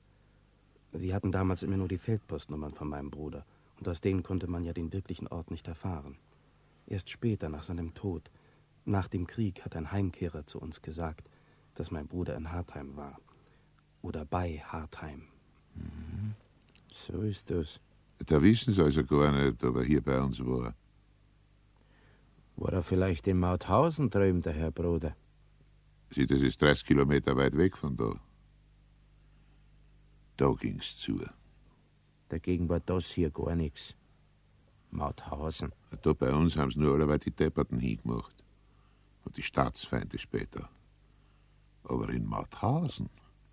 Wir 0.92 1.14
hatten 1.14 1.32
damals 1.32 1.62
immer 1.62 1.76
nur 1.76 1.88
die 1.88 1.98
Feldpostnummern 1.98 2.72
von 2.72 2.88
meinem 2.88 3.10
Bruder, 3.10 3.44
und 3.78 3.86
aus 3.88 4.00
denen 4.00 4.22
konnte 4.22 4.46
man 4.46 4.64
ja 4.64 4.72
den 4.72 4.94
wirklichen 4.94 5.28
Ort 5.28 5.50
nicht 5.50 5.68
erfahren. 5.68 6.16
Erst 6.86 7.10
später, 7.10 7.50
nach 7.50 7.62
seinem 7.62 7.92
Tod, 7.92 8.30
nach 8.84 9.08
dem 9.08 9.26
Krieg, 9.26 9.64
hat 9.64 9.76
ein 9.76 9.92
Heimkehrer 9.92 10.46
zu 10.46 10.58
uns 10.58 10.82
gesagt, 10.82 11.28
dass 11.74 11.90
mein 11.90 12.08
Bruder 12.08 12.36
in 12.36 12.50
Hartheim 12.50 12.96
war. 12.96 13.18
Oder 14.02 14.24
bei 14.24 14.58
Hartheim. 14.58 15.24
Mhm. 15.74 16.34
So 16.90 17.20
ist 17.22 17.50
das. 17.50 17.80
Da 18.26 18.42
wissen 18.42 18.72
Sie 18.72 18.82
also 18.82 19.04
gar 19.04 19.32
nicht, 19.32 19.62
ob 19.64 19.76
er 19.76 19.84
hier 19.84 20.02
bei 20.02 20.20
uns 20.20 20.44
war. 20.44 20.74
War 22.56 22.72
er 22.72 22.82
vielleicht 22.82 23.26
in 23.28 23.38
Mauthausen 23.38 24.10
drüben, 24.10 24.42
der 24.42 24.52
Herr 24.52 24.70
Bruder? 24.70 25.16
Sieh, 26.10 26.26
das 26.26 26.42
ist 26.42 26.60
30 26.60 26.84
Kilometer 26.84 27.36
weit 27.36 27.56
weg 27.56 27.76
von 27.76 27.96
da. 27.96 28.20
Da 30.36 30.52
ging's 30.52 30.98
zu. 30.98 31.20
Dagegen 32.28 32.68
war 32.68 32.80
das 32.80 33.10
hier 33.10 33.30
gar 33.30 33.54
nichts. 33.54 33.94
Mauthausen. 34.90 35.72
Da 36.02 36.12
bei 36.12 36.32
uns 36.32 36.56
haben 36.56 36.70
sie 36.70 36.80
nur 36.80 37.00
alle 37.00 37.18
die 37.18 37.30
Depperten 37.30 37.78
hingemacht. 37.78 38.39
Und 39.24 39.36
die 39.36 39.42
Staatsfeinde 39.42 40.18
später. 40.18 40.68
Aber 41.84 42.08
in 42.10 42.26
Mauthausen. 42.26 43.08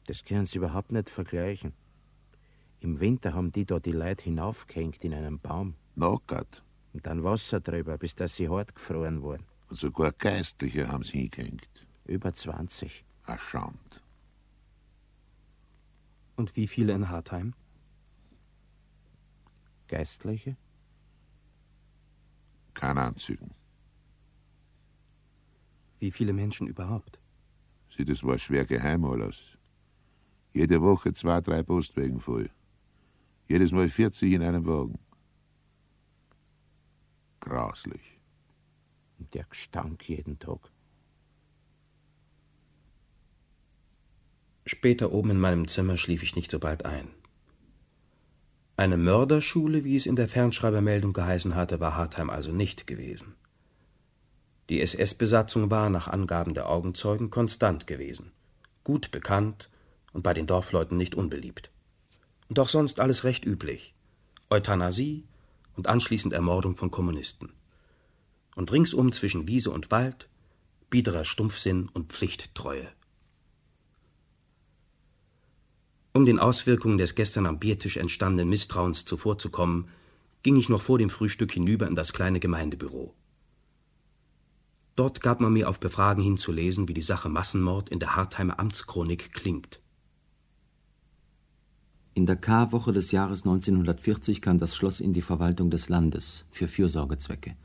Das 0.05 0.23
können 0.23 0.45
Sie 0.45 0.57
überhaupt 0.57 0.91
nicht 0.91 1.09
vergleichen. 1.09 1.73
Im 2.79 2.99
Winter 2.99 3.33
haben 3.33 3.51
die 3.51 3.65
da 3.65 3.79
die 3.79 3.91
Leute 3.91 4.25
hinaufgehängt 4.25 5.03
in 5.03 5.13
einem 5.13 5.39
Baum. 5.39 5.75
Nackert. 5.95 6.63
Und 6.93 7.05
dann 7.05 7.23
Wasser 7.23 7.59
drüber, 7.59 7.97
bis 7.97 8.15
dass 8.15 8.35
sie 8.35 8.49
hart 8.49 8.75
gefroren 8.75 9.23
waren. 9.23 9.45
Und 9.69 9.77
sogar 9.77 10.11
Geistliche 10.13 10.87
haben 10.87 11.03
sie 11.03 11.19
hingehängt. 11.19 11.69
Über 12.05 12.33
20. 12.33 13.03
Erschaumt. 13.25 14.01
Und 16.37 16.55
wie 16.55 16.67
viele 16.67 16.93
in 16.93 17.09
Hartheim? 17.09 17.53
Geistliche? 19.87 20.55
Keine 22.73 23.01
Anzügen. 23.01 23.56
Wie 25.99 26.11
viele 26.11 26.33
Menschen 26.33 26.67
überhaupt? 26.67 27.19
Sie, 27.95 28.05
das 28.05 28.23
war 28.23 28.37
schwer 28.37 28.65
geheim 28.65 29.05
alles. 29.05 29.57
Jede 30.53 30.81
Woche 30.81 31.13
zwei, 31.13 31.41
drei 31.41 31.63
Postwegen 31.63 32.19
voll. 32.19 32.49
Jedes 33.47 33.71
Mal 33.71 33.89
40 33.89 34.33
in 34.33 34.43
einem 34.43 34.65
Wagen. 34.65 34.99
Grauslich. 37.39 38.19
Und 39.19 39.33
der 39.33 39.45
Gestank 39.45 40.07
jeden 40.09 40.37
Tag. 40.37 40.71
Später 44.65 45.13
oben 45.13 45.31
in 45.31 45.39
meinem 45.39 45.67
Zimmer 45.67 45.95
schlief 45.95 46.23
ich 46.23 46.35
nicht 46.35 46.51
so 46.51 46.59
bald 46.59 46.85
ein. 46.85 47.07
Eine 48.75 48.97
Mörderschule, 48.97 49.83
wie 49.85 49.95
es 49.95 50.05
in 50.05 50.17
der 50.17 50.27
Fernschreibermeldung 50.27 51.13
geheißen 51.13 51.55
hatte, 51.55 51.79
war 51.79 51.95
Hartheim 51.95 52.29
also 52.29 52.51
nicht 52.51 52.85
gewesen. 52.85 53.35
Die 54.69 54.81
SS-Besatzung 54.81 55.71
war, 55.71 55.89
nach 55.89 56.07
Angaben 56.07 56.53
der 56.53 56.69
Augenzeugen, 56.69 57.29
konstant 57.29 57.87
gewesen, 57.87 58.31
gut 58.83 59.11
bekannt 59.11 59.69
und 60.13 60.23
bei 60.23 60.33
den 60.33 60.47
Dorfleuten 60.47 60.97
nicht 60.97 61.15
unbeliebt. 61.15 61.71
Und 62.49 62.59
auch 62.59 62.69
sonst 62.69 62.99
alles 62.99 63.23
recht 63.23 63.45
üblich. 63.45 63.93
Euthanasie 64.49 65.25
und 65.75 65.87
anschließend 65.87 66.33
Ermordung 66.33 66.75
von 66.75 66.91
Kommunisten. 66.91 67.53
Und 68.55 68.71
ringsum 68.71 69.11
zwischen 69.11 69.47
Wiese 69.47 69.71
und 69.71 69.91
Wald 69.91 70.27
biederer 70.89 71.25
Stumpfsinn 71.25 71.89
und 71.93 72.13
Pflichttreue. 72.13 72.87
Um 76.13 76.25
den 76.25 76.39
Auswirkungen 76.39 76.97
des 76.97 77.13
gestern 77.13 77.45
am 77.45 77.59
Biertisch 77.59 77.97
entstandenen 77.97 78.49
Misstrauens 78.49 79.05
zuvorzukommen, 79.05 79.89
ging 80.43 80.55
ich 80.55 80.69
noch 80.69 80.81
vor 80.81 80.97
dem 80.97 81.09
Frühstück 81.09 81.51
hinüber 81.51 81.87
in 81.87 81.95
das 81.95 82.13
kleine 82.13 82.39
Gemeindebüro. 82.39 83.13
Dort 84.97 85.21
gab 85.21 85.39
man 85.39 85.53
mir 85.53 85.69
auf 85.69 85.79
Befragen 85.79 86.23
hinzulesen, 86.23 86.87
wie 86.87 86.95
die 86.95 87.03
Sache 87.03 87.29
Massenmord 87.29 87.89
in 87.89 87.99
der 87.99 88.15
Hartheimer 88.15 88.59
Amtschronik 88.59 89.31
klingt. 89.31 89.79
In 92.15 92.25
der 92.25 92.35
K-Woche 92.35 92.91
des 92.93 93.11
Jahres 93.11 93.43
1940 93.43 94.41
kam 94.41 94.57
das 94.57 94.75
Schloss 94.75 94.99
in 94.99 95.13
die 95.13 95.21
Verwaltung 95.21 95.69
des 95.69 95.87
Landes 95.87 96.45
für 96.49 96.67
Fürsorgezwecke. 96.67 97.55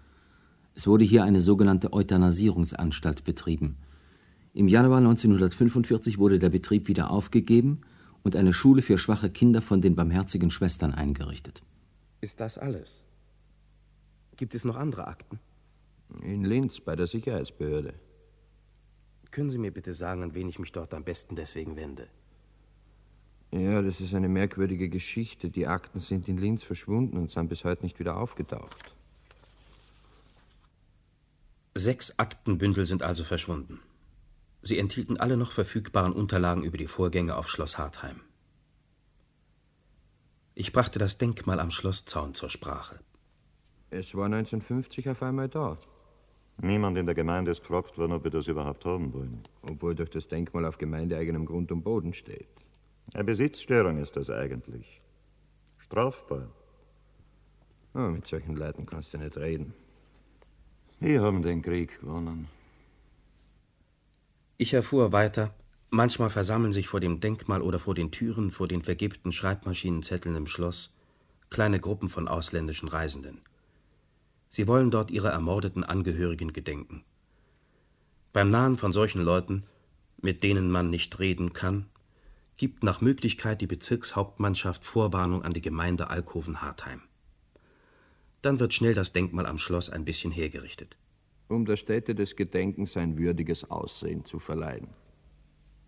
Es 0.75 0.87
wurde 0.87 1.07
hier 1.07 1.25
eine 1.25 1.41
sogenannte 1.41 1.95
Euthanasierungsanstalt 1.95 3.25
betrieben. 3.25 3.79
Im 4.53 4.69
Januar 4.69 4.99
1945 4.99 6.19
wurde 6.19 6.39
der 6.39 6.51
Betrieb 6.51 6.87
wieder 6.87 7.11
aufgegeben 7.11 7.81
und 8.23 8.37
eine 8.37 8.53
Schule 8.53 8.83
für 8.83 8.99
schwache 8.99 9.31
Kinder 9.31 9.63
von 9.63 9.81
den 9.81 9.97
Barmherzigen 9.97 10.51
Schwestern 10.51 10.93
eingerichtet. 10.93 11.63
Ist 12.21 12.41
das 12.41 12.59
alles? 12.59 13.03
Gibt 14.37 14.55
es 14.55 14.67
noch 14.67 14.77
andere 14.77 15.07
Akten? 15.07 15.41
In 16.21 16.45
Linz 16.45 16.81
bei 16.81 16.97
der 16.97 17.07
Sicherheitsbehörde. 17.07 17.95
Können 19.31 19.51
Sie 19.51 19.59
mir 19.59 19.73
bitte 19.73 19.95
sagen, 19.95 20.23
an 20.23 20.35
wen 20.35 20.49
ich 20.49 20.59
mich 20.59 20.73
dort 20.73 20.93
am 20.93 21.05
besten 21.05 21.37
deswegen 21.37 21.77
wende? 21.77 22.09
Ja, 23.51 23.83
das 23.83 24.01
ist 24.01 24.15
eine 24.15 24.29
merkwürdige 24.29 24.89
Geschichte. 24.89 25.51
Die 25.51 25.67
Akten 25.67 25.99
sind 25.99 26.29
in 26.29 26.39
Linz 26.39 26.65
verschwunden 26.65 27.17
und 27.17 27.31
sind 27.31 27.49
bis 27.49 27.65
heute 27.65 27.83
nicht 27.83 27.99
wieder 27.99 28.17
aufgetaucht. 28.17 28.95
Sechs 31.75 32.19
Aktenbündel 32.19 32.85
sind 32.85 33.03
also 33.03 33.25
verschwunden. 33.25 33.81
Sie 34.63 34.79
enthielten 34.79 35.17
alle 35.17 35.37
noch 35.37 35.53
verfügbaren 35.53 36.13
Unterlagen 36.13 36.63
über 36.63 36.79
die 36.79 36.87
Vorgänge 36.87 37.37
auf 37.37 37.49
Schloss 37.49 37.79
Hartheim. 37.79 38.21
Ich 40.55 40.73
brachte 40.73 40.99
das 40.99 41.17
Denkmal 41.17 41.61
am 41.61 41.71
Schlosszaun 41.71 42.35
zur 42.35 42.51
Sprache. 42.51 43.01
Es 43.91 44.15
war 44.15 44.27
1950 44.27 45.09
auf 45.09 45.23
einmal 45.23 45.49
da. 45.49 45.79
Niemand 46.61 46.99
in 46.99 47.07
der 47.07 47.15
Gemeinde 47.15 47.51
ist 47.51 47.61
gefragt 47.61 47.99
worden, 47.99 48.13
ob 48.13 48.25
wir 48.25 48.31
das 48.31 48.47
überhaupt 48.47 48.85
haben 48.85 49.13
wollen. 49.13 49.43
Obwohl 49.63 49.95
doch 49.95 50.09
das 50.09 50.29
Denkmal 50.29 50.65
auf 50.65 50.79
gemeindeeigenem 50.79 51.47
Grund 51.47 51.73
und 51.73 51.83
Boden 51.83 52.15
steht. 52.15 52.49
Eine 53.15 53.25
Besitzstörung 53.25 53.99
ist 53.99 54.17
das 54.17 54.31
eigentlich. 54.31 55.01
Strafbar. 55.79 56.49
Oh, 57.95 57.99
mit 57.99 58.27
solchen 58.27 58.57
Leuten 58.57 58.87
kannst 58.87 59.13
du 59.13 59.19
nicht 59.19 59.37
reden. 59.37 59.75
Die 61.01 61.19
haben 61.19 61.43
den 61.43 61.63
Krieg 61.63 62.01
gewonnen. 62.01 62.49
Ich 64.57 64.73
erfuhr 64.73 65.13
weiter, 65.13 65.53
manchmal 65.91 66.31
versammeln 66.31 66.73
sich 66.73 66.87
vor 66.87 67.01
dem 67.01 67.19
Denkmal 67.19 67.61
oder 67.61 67.81
vor 67.81 67.95
den 67.95 68.13
Türen, 68.13 68.53
vor 68.53 68.69
den 68.69 68.83
vergilbten 68.83 69.33
Schreibmaschinenzetteln 69.33 70.37
im 70.37 70.47
Schloss, 70.47 70.95
kleine 71.51 71.81
Gruppen 71.81 72.09
von 72.09 72.29
ausländischen 72.29 72.89
Reisenden. 72.89 73.41
Sie 74.53 74.69
wollen 74.69 74.91
dort 74.91 75.11
ihre 75.11 75.31
ermordeten 75.31 75.83
Angehörigen 75.83 76.53
gedenken. 76.53 77.05
Beim 78.35 78.51
Nahen 78.51 78.77
von 78.77 78.93
solchen 78.93 79.23
Leuten, 79.23 79.65
mit 80.21 80.43
denen 80.43 80.71
man 80.71 80.91
nicht 80.91 81.19
reden 81.19 81.55
kann, 81.55 81.87
gibt 82.59 82.83
nach 82.83 83.01
Möglichkeit 83.01 83.63
die 83.63 83.67
Bezirkshauptmannschaft 83.67 84.85
Vorwarnung 84.85 85.43
an 85.43 85.55
die 85.55 85.63
Gemeinde 85.63 86.11
Alkoven-Hartheim. 86.11 87.01
Dann 88.43 88.61
wird 88.61 88.75
schnell 88.75 88.93
das 88.93 89.15
Denkmal 89.15 89.47
am 89.47 89.57
Schloss 89.57 89.89
ein 89.89 90.05
bisschen 90.05 90.33
hergerichtet. 90.33 90.99
Um 91.49 91.65
der 91.65 91.77
Stätte 91.77 92.15
des 92.15 92.37
Gedenkens 92.37 92.99
ein 92.99 93.17
würdiges 93.17 93.71
Aussehen 93.71 94.27
zu 94.27 94.39
verleihen. 94.39 94.89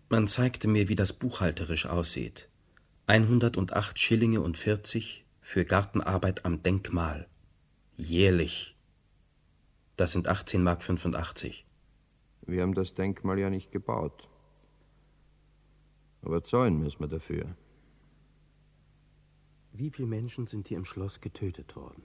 Man 0.09 0.27
zeigte 0.27 0.67
mir, 0.67 0.89
wie 0.89 0.95
das 0.95 1.13
buchhalterisch 1.13 1.85
aussieht. 1.85 2.49
108 3.05 3.99
Schillinge 3.99 4.41
und 4.41 4.57
40 4.57 5.23
für 5.39 5.65
Gartenarbeit 5.65 6.45
am 6.45 6.63
Denkmal. 6.63 7.27
Jährlich. 7.97 8.75
Das 9.95 10.11
sind 10.11 10.27
18 10.27 10.61
Mark 10.61 10.83
85. 10.83 11.65
Wir 12.41 12.61
haben 12.61 12.73
das 12.73 12.93
Denkmal 12.93 13.39
ja 13.39 13.49
nicht 13.49 13.71
gebaut. 13.71 14.27
Aber 16.21 16.43
zahlen 16.43 16.79
müssen 16.79 16.99
wir 16.99 17.07
dafür. 17.07 17.55
Wie 19.71 19.89
viele 19.89 20.07
Menschen 20.07 20.47
sind 20.47 20.67
hier 20.67 20.77
im 20.77 20.85
Schloss 20.85 21.21
getötet 21.21 21.75
worden? 21.75 22.03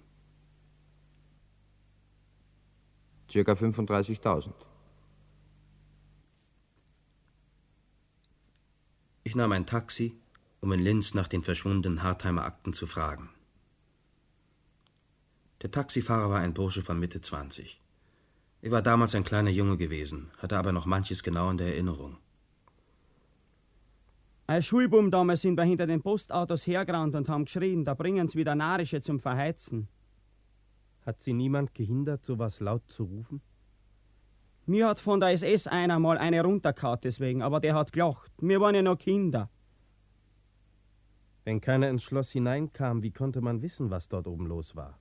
Circa 3.31 3.53
35.000. 3.53 4.53
Ich 9.24 9.35
nahm 9.35 9.53
ein 9.53 9.66
Taxi, 9.66 10.16
um 10.61 10.72
in 10.72 10.81
Linz 10.81 11.14
nach 11.14 11.29
den 11.29 11.42
verschwundenen 11.42 12.03
Hartheimer 12.03 12.44
Akten 12.44 12.72
zu 12.72 12.87
fragen. 12.87 13.31
Der 15.62 15.70
Taxifahrer 15.70 16.31
war 16.31 16.40
ein 16.40 16.55
Bursche 16.55 16.83
von 16.83 16.99
Mitte 16.99 17.20
20. 17.20 17.81
Ich 18.62 18.70
war 18.70 18.81
damals 18.81 19.14
ein 19.14 19.25
kleiner 19.25 19.51
Junge 19.51 19.77
gewesen, 19.77 20.31
hatte 20.38 20.57
aber 20.57 20.73
noch 20.73 20.87
manches 20.87 21.23
genau 21.23 21.51
in 21.51 21.59
der 21.59 21.68
Erinnerung. 21.68 22.16
Als 24.46 24.66
Schulbum 24.66 25.11
damals 25.11 25.42
sind 25.42 25.57
wir 25.57 25.64
hinter 25.64 25.87
den 25.87 26.03
Postautos 26.03 26.66
hergerannt 26.66 27.14
und 27.14 27.29
haben 27.29 27.44
geschrien, 27.44 27.85
da 27.85 27.94
bringen's 27.94 28.37
wieder 28.37 28.55
Narische 28.55 29.01
zum 29.01 29.20
Verheizen. 29.20 29.88
Hat 31.07 31.20
sie 31.23 31.35
niemand 31.35 31.75
gehindert, 31.75 32.25
sowas 32.25 32.61
laut 32.61 32.90
zu 32.90 33.05
rufen? 33.05 33.42
Mir 34.66 34.88
hat 34.88 35.01
von 35.01 35.20
der 35.20 35.31
SS 35.31 35.66
einer 35.66 35.99
mal 35.99 36.18
eine 36.18 36.42
runtergehauen 36.42 37.01
deswegen, 37.03 37.42
aber 37.42 37.61
der 37.61 37.75
hat 37.75 37.92
gelacht. 37.92 38.33
Wir 38.38 38.61
waren 38.61 38.75
ja 38.75 38.83
noch 38.83 38.99
Kinder. 38.99 39.51
Wenn 41.44 41.61
keiner 41.61 41.88
ins 41.88 42.03
Schloss 42.03 42.31
hineinkam, 42.31 43.03
wie 43.03 43.12
konnte 43.12 43.40
man 43.40 43.62
wissen, 43.62 43.90
was 43.90 44.09
dort 44.09 44.27
oben 44.27 44.46
los 44.46 44.75
war? 44.75 44.99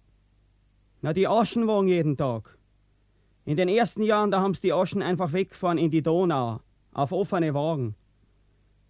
Na, 1.01 1.13
die 1.13 1.27
Aschenwagen 1.27 1.87
jeden 1.87 2.17
Tag. 2.17 2.57
In 3.45 3.57
den 3.57 3.69
ersten 3.69 4.03
Jahren, 4.03 4.31
da 4.31 4.41
haben's 4.41 4.59
die 4.59 4.73
Aschen 4.73 5.01
einfach 5.01 5.33
weggefahren 5.33 5.77
in 5.77 5.91
die 5.91 6.01
Donau, 6.01 6.59
auf 6.93 7.11
offene 7.11 7.53
Wagen. 7.53 7.95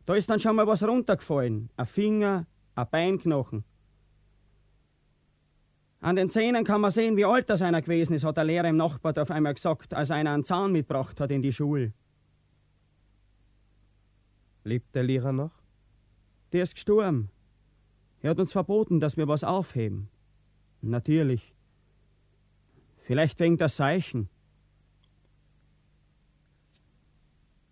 Da 0.05 0.15
ist 0.15 0.29
dann 0.29 0.39
schon 0.39 0.55
mal 0.55 0.65
was 0.65 0.83
runtergefallen. 0.83 1.69
Ein 1.77 1.85
Finger, 1.85 2.47
ein 2.75 2.87
Beinknochen. 2.89 3.63
An 6.01 6.15
den 6.15 6.29
Zähnen 6.29 6.63
kann 6.63 6.81
man 6.81 6.91
sehen, 6.91 7.17
wie 7.17 7.25
alt 7.25 7.49
das 7.49 7.61
einer 7.61 7.81
gewesen 7.81 8.13
ist, 8.13 8.23
hat 8.23 8.37
der 8.37 8.45
Lehrer 8.45 8.69
im 8.69 8.77
Nachbardorf 8.77 9.31
einmal 9.31 9.53
gesagt, 9.53 9.93
als 9.93 10.11
einer 10.11 10.31
einen 10.31 10.45
Zahn 10.45 10.71
mitgebracht 10.71 11.19
hat 11.19 11.29
in 11.29 11.41
die 11.41 11.53
Schule. 11.53 11.93
Lebt 14.63 14.95
der 14.95 15.03
Lehrer 15.03 15.31
noch? 15.31 15.51
Der 16.53 16.63
ist 16.63 16.75
gestorben. 16.75 17.29
Er 18.21 18.31
hat 18.31 18.39
uns 18.39 18.51
verboten, 18.51 18.99
dass 18.99 19.17
wir 19.17 19.27
was 19.27 19.43
aufheben. 19.43 20.09
Natürlich. 20.81 21.53
Vielleicht 23.09 23.39
wegen 23.39 23.57
der 23.57 23.69
Seichen. 23.69 24.29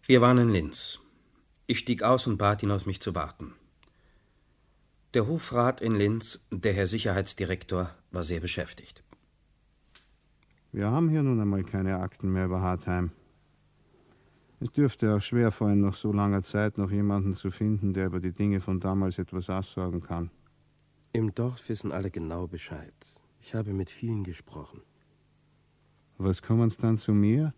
Wir 0.08 0.20
waren 0.20 0.40
in 0.40 0.50
Linz. 0.50 1.00
Ich 1.68 1.78
stieg 1.78 2.02
aus 2.02 2.26
und 2.26 2.38
bat 2.40 2.64
ihn, 2.64 2.72
auf 2.72 2.88
mich 2.88 3.02
zu 3.02 3.14
warten. 3.14 3.54
Der 5.14 5.28
Hofrat 5.28 5.80
in 5.80 5.94
Linz, 5.94 6.44
der 6.50 6.74
Herr 6.74 6.88
Sicherheitsdirektor, 6.88 7.94
war 8.10 8.24
sehr 8.24 8.40
beschäftigt. 8.40 9.04
Wir 10.72 10.90
haben 10.90 11.08
hier 11.08 11.22
nun 11.22 11.40
einmal 11.40 11.64
keine 11.64 12.00
Akten 12.00 12.34
mehr 12.34 12.46
über 12.46 12.62
Hartheim. 12.62 13.12
Es 14.60 14.72
dürfte 14.72 15.14
auch 15.14 15.22
schwer 15.22 15.52
fallen, 15.52 15.82
nach 15.82 15.94
so 15.94 16.12
langer 16.12 16.42
Zeit 16.42 16.80
noch 16.80 16.90
jemanden 16.90 17.36
zu 17.36 17.52
finden, 17.52 17.94
der 17.94 18.08
über 18.08 18.20
die 18.20 18.34
Dinge 18.34 18.60
von 18.60 18.80
damals 18.80 19.20
etwas 19.20 19.52
aussagen 19.52 20.02
kann. 20.02 20.32
Im 21.14 21.36
Dorf 21.36 21.70
wissen 21.70 21.92
alle 21.92 22.10
genau 22.10 22.48
Bescheid. 22.48 22.96
Ich 23.40 23.54
habe 23.54 23.72
mit 23.74 23.92
vielen 23.92 24.24
gesprochen. 24.24 24.82
Was 26.18 26.42
kommen 26.42 26.70
Sie 26.70 26.78
dann 26.78 26.98
zu 26.98 27.14
mir? 27.14 27.54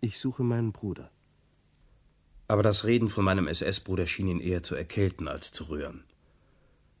Ich 0.00 0.18
suche 0.18 0.42
meinen 0.42 0.72
Bruder. 0.72 1.10
Aber 2.48 2.64
das 2.64 2.84
Reden 2.84 3.08
von 3.08 3.24
meinem 3.24 3.46
SS-Bruder 3.46 4.06
schien 4.06 4.26
ihn 4.26 4.40
eher 4.40 4.62
zu 4.64 4.74
erkälten 4.74 5.28
als 5.28 5.52
zu 5.52 5.64
rühren. 5.64 6.04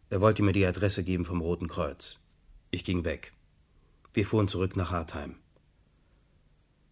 Er 0.08 0.20
wollte 0.20 0.44
mir 0.44 0.52
die 0.52 0.64
Adresse 0.64 1.02
geben 1.02 1.24
vom 1.24 1.40
Roten 1.40 1.66
Kreuz. 1.66 2.20
Ich 2.70 2.84
ging 2.84 3.04
weg. 3.04 3.32
Wir 4.12 4.24
fuhren 4.24 4.46
zurück 4.46 4.76
nach 4.76 4.92
Hartheim. 4.92 5.36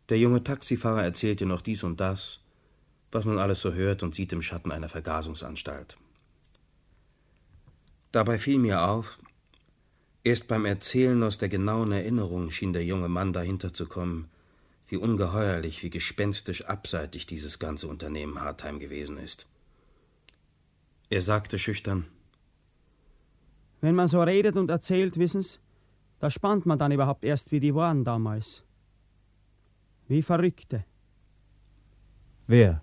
Der 0.09 0.19
junge 0.19 0.43
Taxifahrer 0.43 1.05
erzählte 1.05 1.47
noch 1.47 1.61
dies 1.61 1.85
und 1.85 2.01
das, 2.01 2.40
was 3.12 3.25
man 3.25 3.38
alles 3.38 3.61
so 3.61 3.73
hört 3.73 4.03
und 4.03 4.17
sieht 4.17 4.33
im 4.33 4.43
Schatten 4.43 4.73
einer 4.73 4.88
Vergasungsanstalt. 4.88 5.97
Dabei 8.11 8.38
fiel 8.38 8.59
mir 8.59 8.83
auf, 8.83 9.19
erst 10.25 10.49
beim 10.49 10.65
Erzählen 10.65 11.23
aus 11.23 11.39
der 11.39 11.49
genauen 11.49 11.93
Erinnerung 11.93 12.51
schien 12.51 12.73
der 12.73 12.85
junge 12.85 13.09
Mann 13.09 13.33
dahinter 13.33 13.73
zu 13.73 13.87
kommen, 13.87 14.29
wie 14.89 14.97
ungeheuerlich, 14.97 15.83
wie 15.83 15.91
gespenstisch 15.91 16.65
abseitig 16.65 17.27
dieses 17.27 17.59
ganze 17.59 17.87
Unternehmen 17.89 18.41
Hartheim 18.41 18.81
gewesen 18.81 19.19
ist. 19.19 19.47
Er 21.11 21.23
sagte 21.23 21.59
schüchtern 21.59 22.07
Wenn 23.81 23.95
man 23.95 24.09
so 24.09 24.23
redet 24.23 24.57
und 24.57 24.71
erzählt, 24.71 25.19
wissen's, 25.19 25.61
da 26.19 26.31
spannt 26.31 26.65
man 26.65 26.79
dann 26.79 26.93
überhaupt 26.93 27.25
erst, 27.25 27.53
wie 27.53 27.61
die 27.61 27.75
waren 27.75 28.03
damals. 28.05 28.65
Wie 30.09 30.23
Verrückte. 30.23 30.85
Wer? 32.47 32.83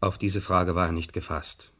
Auf 0.00 0.18
diese 0.18 0.40
Frage 0.40 0.74
war 0.74 0.86
er 0.86 0.92
nicht 0.92 1.12
gefasst. 1.12 1.72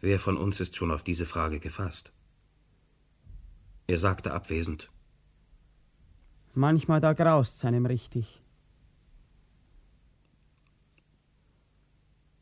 Wer 0.00 0.18
von 0.18 0.36
uns 0.36 0.60
ist 0.60 0.76
schon 0.76 0.90
auf 0.90 1.02
diese 1.02 1.26
Frage 1.26 1.60
gefasst? 1.60 2.12
Er 3.86 3.98
sagte 3.98 4.32
abwesend. 4.32 4.90
Manchmal 6.54 7.00
da 7.00 7.12
graust's 7.12 7.64
einem 7.64 7.86
richtig. 7.86 8.40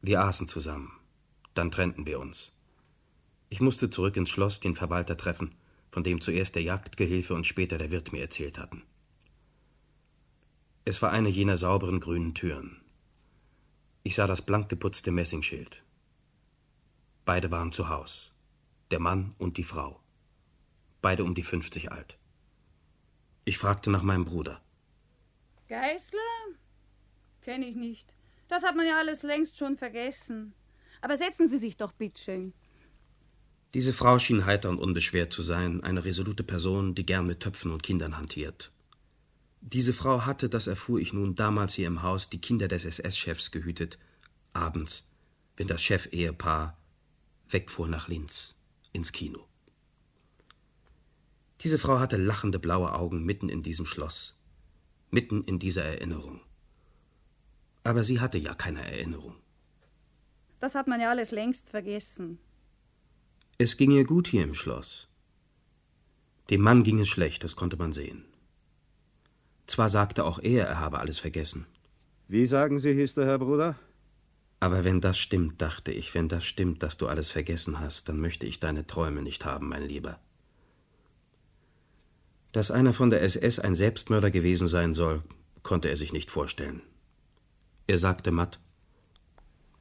Wir 0.03 0.23
aßen 0.23 0.47
zusammen. 0.47 0.93
Dann 1.55 1.71
trennten 1.71 2.07
wir 2.07 2.21
uns. 2.21 2.53
Ich 3.51 3.61
musste 3.61 3.91
zurück 3.91 4.17
ins 4.17 4.31
Schloss 4.31 4.61
den 4.61 4.75
Verwalter 4.75 5.17
treffen, 5.17 5.55
von 5.91 6.05
dem 6.05 6.21
zuerst 6.21 6.55
der 6.55 6.63
Jagdgehilfe 6.63 7.35
und 7.35 7.47
später 7.47 7.79
der 7.79 7.91
Wirt 7.91 8.13
mir 8.13 8.21
erzählt 8.21 8.59
hatten. 8.59 8.83
Es 10.85 11.03
war 11.03 11.11
eine 11.11 11.29
jener 11.29 11.57
sauberen 11.57 11.99
grünen 11.99 12.35
Türen. 12.35 12.81
Ich 14.05 14.15
sah 14.15 14.27
das 14.27 14.43
blank 14.43 14.69
geputzte 14.69 15.11
Messingschild. 15.11 15.85
Beide 17.29 17.51
waren 17.51 17.73
zu 17.73 17.91
Haus. 17.91 18.33
Der 18.91 19.01
Mann 19.01 19.35
und 19.37 19.59
die 19.59 19.63
Frau. 19.63 20.01
Beide 21.03 21.25
um 21.25 21.35
die 21.35 21.43
50 21.43 21.93
alt. 21.93 22.17
Ich 23.45 23.59
fragte 23.59 23.91
nach 23.91 24.03
meinem 24.03 24.25
Bruder. 24.25 24.63
Geißler? 25.69 26.19
Kenn 27.43 27.63
ich 27.63 27.77
nicht. 27.77 28.15
Das 28.49 28.63
hat 28.63 28.77
man 28.77 28.87
ja 28.87 28.97
alles 28.97 29.25
längst 29.25 29.59
schon 29.59 29.77
vergessen. 29.77 30.55
Aber 31.03 31.19
setzen 31.19 31.51
Sie 31.51 31.59
sich 31.59 31.77
doch, 31.77 31.93
bitteschön. 31.93 32.55
Diese 33.75 33.93
Frau 33.93 34.19
schien 34.19 34.47
heiter 34.47 34.71
und 34.71 34.79
unbeschwert 34.79 35.31
zu 35.31 35.43
sein, 35.43 35.85
eine 35.85 36.07
resolute 36.07 36.45
Person, 36.45 36.95
die 36.95 37.05
gern 37.05 37.27
mit 37.27 37.41
Töpfen 37.41 37.73
und 37.73 37.83
Kindern 37.83 38.17
hantiert. 38.17 38.73
Diese 39.61 39.93
Frau 39.93 40.25
hatte, 40.25 40.49
das 40.49 40.67
erfuhr 40.67 40.99
ich 40.99 41.13
nun, 41.13 41.35
damals 41.35 41.75
hier 41.75 41.89
im 41.89 42.01
Haus 42.01 42.31
die 42.31 42.41
Kinder 42.41 42.69
des 42.69 42.87
SS-Chefs 42.87 43.51
gehütet, 43.51 43.99
abends, 44.55 45.07
wenn 45.59 45.67
das 45.67 45.83
Chef-Ehepaar 45.83 46.78
wegfuhr 47.51 47.89
nach 47.89 48.09
Linz, 48.09 48.57
ins 48.93 49.13
Kino. 49.13 49.47
Diese 51.63 51.79
Frau 51.79 51.99
hatte 51.99 52.17
lachende 52.17 52.59
blaue 52.59 52.95
Augen 52.95 53.25
mitten 53.25 53.49
in 53.49 53.63
diesem 53.63 53.87
Schloss, 53.87 54.37
mitten 55.11 55.43
in 55.45 55.59
dieser 55.59 55.85
Erinnerung. 55.85 56.41
Aber 57.85 58.05
sie 58.05 58.21
hatte 58.21 58.39
ja 58.39 58.55
keine 58.55 58.85
Erinnerung. 58.85 59.37
Das 60.61 60.75
hat 60.75 60.87
man 60.87 61.01
ja 61.01 61.11
alles 61.11 61.31
längst 61.31 61.69
vergessen. 61.69 62.39
Es 63.59 63.77
ging 63.77 63.91
ihr 63.91 64.05
gut 64.05 64.29
hier 64.29 64.45
im 64.45 64.55
Schloss. 64.55 65.09
Dem 66.51 66.63
Mann 66.63 66.83
ging 66.83 67.01
es 67.01 67.09
schlecht, 67.09 67.45
das 67.45 67.57
konnte 67.57 67.77
man 67.77 67.93
sehen. 67.93 68.25
Zwar 69.67 69.89
sagte 69.91 70.25
auch 70.25 70.39
er, 70.39 70.67
er 70.67 70.81
habe 70.81 70.99
alles 70.99 71.19
vergessen. 71.19 71.67
Wie 72.29 72.47
sagen 72.47 72.79
Sie, 72.79 72.95
hieß 72.95 73.15
der 73.15 73.27
Herr 73.27 73.39
Bruder? 73.39 73.77
Aber 74.61 74.85
wenn 74.85 75.01
das 75.01 75.19
stimmt, 75.19 75.63
dachte 75.63 75.93
ich, 75.93 76.15
wenn 76.15 76.29
das 76.29 76.45
stimmt, 76.45 76.83
dass 76.83 76.97
du 76.97 77.07
alles 77.07 77.31
vergessen 77.31 77.79
hast, 77.79 78.09
dann 78.09 78.19
möchte 78.19 78.47
ich 78.47 78.59
deine 78.59 78.87
Träume 78.87 79.23
nicht 79.23 79.45
haben, 79.45 79.69
mein 79.69 79.85
Lieber. 79.85 80.19
Dass 82.53 82.71
einer 82.71 82.93
von 82.93 83.11
der 83.11 83.23
SS 83.23 83.59
ein 83.59 83.75
Selbstmörder 83.75 84.31
gewesen 84.31 84.67
sein 84.67 84.95
soll, 84.95 85.23
konnte 85.63 85.89
er 85.89 85.97
sich 85.97 86.13
nicht 86.13 86.31
vorstellen. 86.31 86.83
Er 87.87 87.99
sagte 87.99 88.33
matt 88.33 88.59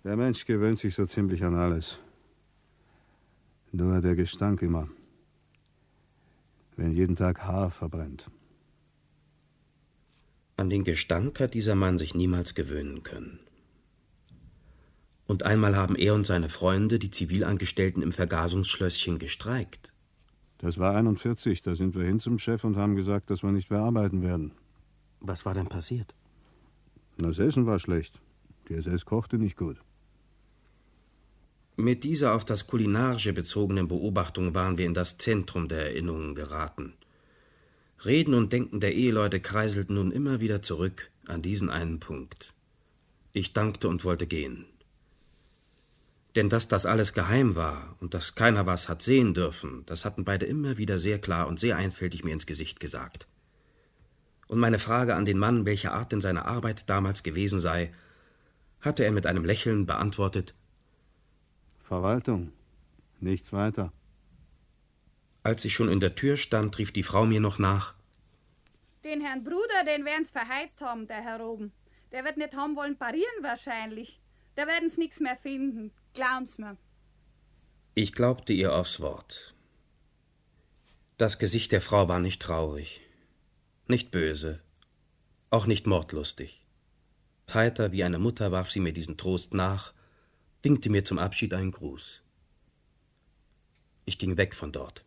Der 0.03 0.15
Mensch 0.15 0.45
gewöhnt 0.45 0.77
sich 0.77 0.93
so 0.93 1.05
ziemlich 1.05 1.43
an 1.43 1.55
alles. 1.55 1.97
Nur 3.71 4.01
der 4.01 4.15
Gestank 4.15 4.61
immer. 4.61 4.87
Wenn 6.75 6.91
jeden 6.91 7.15
Tag 7.15 7.43
Haar 7.43 7.71
verbrennt. 7.71 8.29
An 10.55 10.69
den 10.69 10.83
Gestank 10.83 11.39
hat 11.39 11.53
dieser 11.53 11.75
Mann 11.75 11.97
sich 11.97 12.13
niemals 12.13 12.53
gewöhnen 12.53 13.03
können. 13.03 13.39
Und 15.27 15.43
einmal 15.43 15.75
haben 15.75 15.95
er 15.95 16.13
und 16.15 16.25
seine 16.25 16.49
Freunde, 16.49 16.99
die 16.99 17.11
Zivilangestellten 17.11 18.01
im 18.01 18.13
Vergasungsschlösschen, 18.13 19.19
gestreikt. 19.19 19.93
Das 20.57 20.79
war 20.79 20.95
41, 20.95 21.61
da 21.61 21.75
sind 21.75 21.95
wir 21.95 22.05
hin 22.05 22.19
zum 22.19 22.39
Chef 22.39 22.63
und 22.63 22.77
haben 22.77 22.95
gesagt, 22.95 23.29
dass 23.29 23.43
wir 23.43 23.51
nicht 23.51 23.69
mehr 23.69 23.81
arbeiten 23.81 24.23
werden. 24.23 24.53
Was 25.19 25.45
war 25.45 25.53
denn 25.53 25.67
passiert? 25.67 26.15
Das 27.17 27.39
Essen 27.39 27.65
war 27.65 27.79
schlecht. 27.79 28.19
Die 28.69 28.73
SS 28.73 29.05
kochte 29.05 29.37
nicht 29.37 29.57
gut. 29.57 29.77
Mit 31.75 32.03
dieser 32.03 32.33
auf 32.33 32.43
das 32.43 32.65
Kulinarische 32.65 33.33
bezogenen 33.33 33.87
Beobachtung 33.87 34.55
waren 34.55 34.77
wir 34.77 34.85
in 34.85 34.95
das 34.95 35.17
Zentrum 35.17 35.67
der 35.67 35.87
Erinnerungen 35.87 36.33
geraten. 36.33 36.93
Reden 38.03 38.33
und 38.33 38.51
Denken 38.53 38.79
der 38.79 38.95
Eheleute 38.95 39.39
kreiselten 39.39 39.95
nun 39.95 40.11
immer 40.11 40.39
wieder 40.39 40.61
zurück 40.61 41.11
an 41.27 41.41
diesen 41.41 41.69
einen 41.69 41.99
Punkt. 41.99 42.53
Ich 43.31 43.53
dankte 43.53 43.89
und 43.89 44.05
wollte 44.05 44.25
gehen. 44.25 44.65
Denn 46.37 46.49
dass 46.49 46.67
das 46.67 46.85
alles 46.85 47.13
geheim 47.13 47.55
war 47.55 47.95
und 47.99 48.13
dass 48.13 48.35
keiner 48.35 48.67
was 48.67 48.89
hat 48.89 49.01
sehen 49.01 49.33
dürfen, 49.33 49.83
das 49.87 50.05
hatten 50.05 50.23
beide 50.23 50.45
immer 50.45 50.77
wieder 50.77 50.99
sehr 50.99 51.19
klar 51.19 51.47
und 51.47 51.59
sehr 51.59 51.77
einfältig 51.77 52.23
mir 52.23 52.31
ins 52.31 52.45
Gesicht 52.45 52.79
gesagt. 52.79 53.27
Und 54.45 54.59
meine 54.59 54.77
Frage 54.77 55.15
an 55.15 55.25
den 55.25 55.39
Mann, 55.39 55.65
welche 55.65 55.93
Art 55.93 56.11
denn 56.11 56.21
seine 56.21 56.45
Arbeit 56.45 56.91
damals 56.91 57.23
gewesen 57.23 57.59
sei, 57.59 57.91
hatte 58.81 59.03
er 59.03 59.11
mit 59.13 59.25
einem 59.25 59.45
Lächeln 59.45 59.87
beantwortet 59.87 60.53
Verwaltung, 61.81 62.53
nichts 63.19 63.51
weiter. 63.51 63.91
Als 65.41 65.65
ich 65.65 65.73
schon 65.73 65.89
in 65.89 65.99
der 65.99 66.13
Tür 66.13 66.37
stand, 66.37 66.77
rief 66.77 66.91
die 66.91 67.01
Frau 67.01 67.25
mir 67.25 67.39
noch 67.39 67.57
nach. 67.57 67.95
Den 69.03 69.21
Herrn 69.21 69.43
Bruder, 69.43 69.85
den 69.87 70.05
werden's 70.05 70.29
verheizt 70.29 70.81
haben, 70.81 71.07
der 71.07 71.23
Herr 71.23 71.43
oben. 71.43 71.73
Der 72.11 72.23
wird 72.23 72.37
nicht 72.37 72.55
haben 72.55 72.75
wollen 72.75 72.95
parieren 72.95 73.41
wahrscheinlich. 73.41 74.21
Da 74.53 74.67
werden's 74.67 74.99
nix 74.99 75.19
mehr 75.19 75.37
finden. 75.37 75.91
Glauben's 76.17 76.57
mir. 76.57 76.75
Ich 77.93 78.11
glaubte 78.11 78.51
ihr 78.51 78.73
aufs 78.73 78.99
Wort. 78.99 79.53
Das 81.19 81.37
Gesicht 81.37 81.71
der 81.71 81.79
Frau 81.79 82.07
war 82.07 82.19
nicht 82.19 82.41
traurig, 82.41 83.01
nicht 83.85 84.09
böse, 84.09 84.59
auch 85.51 85.67
nicht 85.67 85.85
mordlustig. 85.85 86.65
Heiter 87.53 87.91
wie 87.91 88.03
eine 88.03 88.17
Mutter 88.17 88.51
warf 88.51 88.71
sie 88.71 88.79
mir 88.79 88.93
diesen 88.93 89.17
Trost 89.17 89.53
nach, 89.53 89.93
winkte 90.63 90.89
mir 90.89 91.05
zum 91.05 91.19
Abschied 91.19 91.53
einen 91.53 91.71
Gruß. 91.71 92.23
Ich 94.05 94.17
ging 94.17 94.37
weg 94.37 94.55
von 94.55 94.71
dort. 94.71 95.05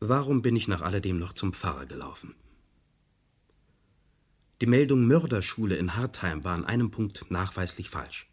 Warum 0.00 0.40
bin 0.40 0.56
ich 0.56 0.68
nach 0.68 0.80
alledem 0.80 1.18
noch 1.18 1.34
zum 1.34 1.52
Pfarrer 1.52 1.84
gelaufen? 1.84 2.34
Die 4.62 4.66
Meldung 4.66 5.06
Mörderschule 5.06 5.76
in 5.76 5.96
Hartheim 5.96 6.42
war 6.42 6.54
an 6.54 6.64
einem 6.64 6.90
Punkt 6.90 7.30
nachweislich 7.30 7.90
falsch. 7.90 8.26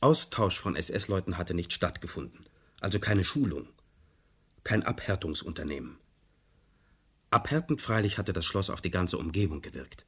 Austausch 0.00 0.58
von 0.58 0.74
SS-Leuten 0.74 1.36
hatte 1.36 1.52
nicht 1.52 1.74
stattgefunden, 1.74 2.40
also 2.80 2.98
keine 2.98 3.24
Schulung, 3.24 3.68
kein 4.64 4.84
Abhärtungsunternehmen. 4.84 5.98
Abhärtend 7.28 7.82
freilich 7.82 8.16
hatte 8.16 8.32
das 8.32 8.46
Schloss 8.46 8.70
auf 8.70 8.80
die 8.80 8.90
ganze 8.90 9.18
Umgebung 9.18 9.60
gewirkt. 9.60 10.06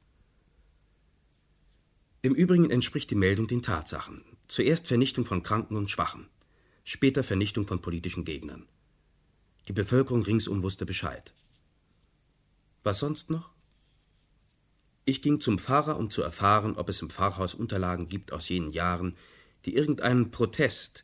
Im 2.23 2.33
Übrigen 2.33 2.71
entspricht 2.71 3.11
die 3.11 3.15
Meldung 3.15 3.47
den 3.47 3.61
Tatsachen. 3.61 4.23
Zuerst 4.47 4.87
Vernichtung 4.87 5.25
von 5.25 5.43
Kranken 5.43 5.77
und 5.77 5.91
Schwachen, 5.91 6.27
später 6.83 7.23
Vernichtung 7.23 7.67
von 7.67 7.81
politischen 7.81 8.25
Gegnern. 8.25 8.67
Die 9.67 9.73
Bevölkerung 9.73 10.23
ringsum 10.23 10.63
wusste 10.63 10.87
Bescheid. 10.87 11.33
Was 12.83 12.99
sonst 12.99 13.29
noch? 13.29 13.51
Ich 15.09 15.23
ging 15.23 15.39
zum 15.39 15.57
Pfarrer, 15.57 15.97
um 15.97 16.11
zu 16.11 16.21
erfahren, 16.21 16.75
ob 16.75 16.87
es 16.87 17.01
im 17.01 17.09
Pfarrhaus 17.09 17.55
Unterlagen 17.55 18.09
gibt 18.09 18.31
aus 18.31 18.47
jenen 18.47 18.71
Jahren, 18.71 19.15
die 19.65 19.73
irgendeinen 19.73 20.29
Protest, 20.29 21.03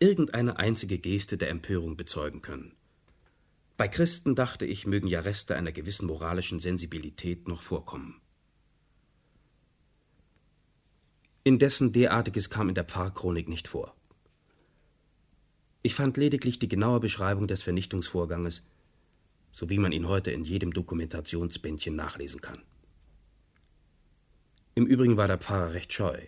irgendeine 0.00 0.58
einzige 0.58 0.98
Geste 0.98 1.38
der 1.38 1.50
Empörung 1.50 1.96
bezeugen 1.96 2.42
können. 2.42 2.74
Bei 3.76 3.86
Christen 3.86 4.34
dachte 4.34 4.66
ich, 4.66 4.84
mögen 4.84 5.06
ja 5.06 5.20
Reste 5.20 5.54
einer 5.54 5.70
gewissen 5.70 6.08
moralischen 6.08 6.58
Sensibilität 6.58 7.46
noch 7.46 7.62
vorkommen. 7.62 8.20
Indessen 11.44 11.92
derartiges 11.92 12.50
kam 12.50 12.68
in 12.68 12.74
der 12.74 12.82
Pfarrchronik 12.82 13.48
nicht 13.48 13.68
vor. 13.68 13.94
Ich 15.82 15.94
fand 15.94 16.16
lediglich 16.16 16.58
die 16.58 16.68
genaue 16.68 16.98
Beschreibung 16.98 17.46
des 17.46 17.62
Vernichtungsvorganges, 17.62 18.64
so 19.52 19.70
wie 19.70 19.78
man 19.78 19.92
ihn 19.92 20.08
heute 20.08 20.32
in 20.32 20.44
jedem 20.44 20.72
Dokumentationsbändchen 20.72 21.94
nachlesen 21.94 22.40
kann. 22.40 22.60
Im 24.78 24.86
Übrigen 24.86 25.16
war 25.16 25.26
der 25.26 25.38
Pfarrer 25.38 25.72
recht 25.72 25.90
scheu, 25.94 26.18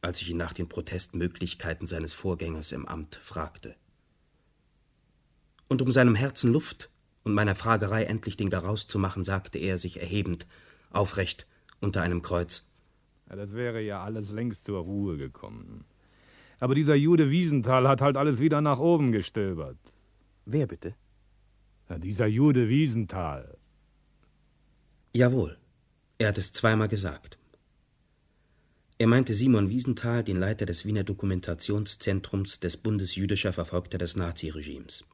als 0.00 0.20
ich 0.20 0.30
ihn 0.30 0.36
nach 0.36 0.52
den 0.52 0.68
Protestmöglichkeiten 0.68 1.86
seines 1.86 2.12
Vorgängers 2.12 2.72
im 2.72 2.88
Amt 2.88 3.20
fragte. 3.22 3.76
Und 5.68 5.80
um 5.80 5.92
seinem 5.92 6.16
Herzen 6.16 6.52
Luft 6.52 6.90
und 7.22 7.34
meiner 7.34 7.54
Fragerei 7.54 8.02
endlich 8.02 8.36
den 8.36 8.50
Garaus 8.50 8.88
zu 8.88 8.98
machen, 8.98 9.22
sagte 9.22 9.58
er, 9.58 9.78
sich 9.78 10.00
erhebend, 10.00 10.48
aufrecht, 10.90 11.46
unter 11.80 12.02
einem 12.02 12.20
Kreuz. 12.20 12.66
Ja, 13.30 13.36
das 13.36 13.54
wäre 13.54 13.80
ja 13.80 14.02
alles 14.02 14.32
längst 14.32 14.64
zur 14.64 14.80
Ruhe 14.80 15.16
gekommen. 15.16 15.84
Aber 16.58 16.74
dieser 16.74 16.96
Jude 16.96 17.30
Wiesenthal 17.30 17.86
hat 17.86 18.00
halt 18.00 18.16
alles 18.16 18.40
wieder 18.40 18.60
nach 18.60 18.80
oben 18.80 19.12
gestöbert. 19.12 19.78
Wer 20.46 20.66
bitte? 20.66 20.96
Ja, 21.88 21.96
dieser 21.98 22.26
Jude 22.26 22.68
Wiesenthal. 22.68 23.56
Jawohl, 25.12 25.56
er 26.18 26.30
hat 26.30 26.38
es 26.38 26.50
zweimal 26.50 26.88
gesagt. 26.88 27.37
Er 29.00 29.06
meinte 29.06 29.32
Simon 29.32 29.70
Wiesenthal, 29.70 30.24
den 30.24 30.36
Leiter 30.36 30.66
des 30.66 30.84
Wiener 30.84 31.04
Dokumentationszentrums 31.04 32.58
des 32.58 32.76
Bundes 32.76 33.14
jüdischer 33.14 33.52
Verfolgter 33.52 33.96
des 33.96 34.16
Naziregimes. 34.16 35.04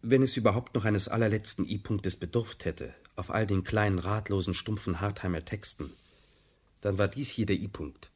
Wenn 0.00 0.22
es 0.22 0.38
überhaupt 0.38 0.74
noch 0.74 0.86
eines 0.86 1.08
allerletzten 1.08 1.68
I-Punktes 1.68 2.16
bedurft 2.16 2.64
hätte, 2.64 2.94
auf 3.16 3.30
all 3.30 3.46
den 3.46 3.64
kleinen, 3.64 3.98
ratlosen, 3.98 4.54
stumpfen 4.54 5.02
Hartheimer 5.02 5.44
Texten, 5.44 5.92
dann 6.80 6.96
war 6.96 7.08
dies 7.08 7.28
hier 7.28 7.44
der 7.44 7.56
I-Punkt. 7.56 8.10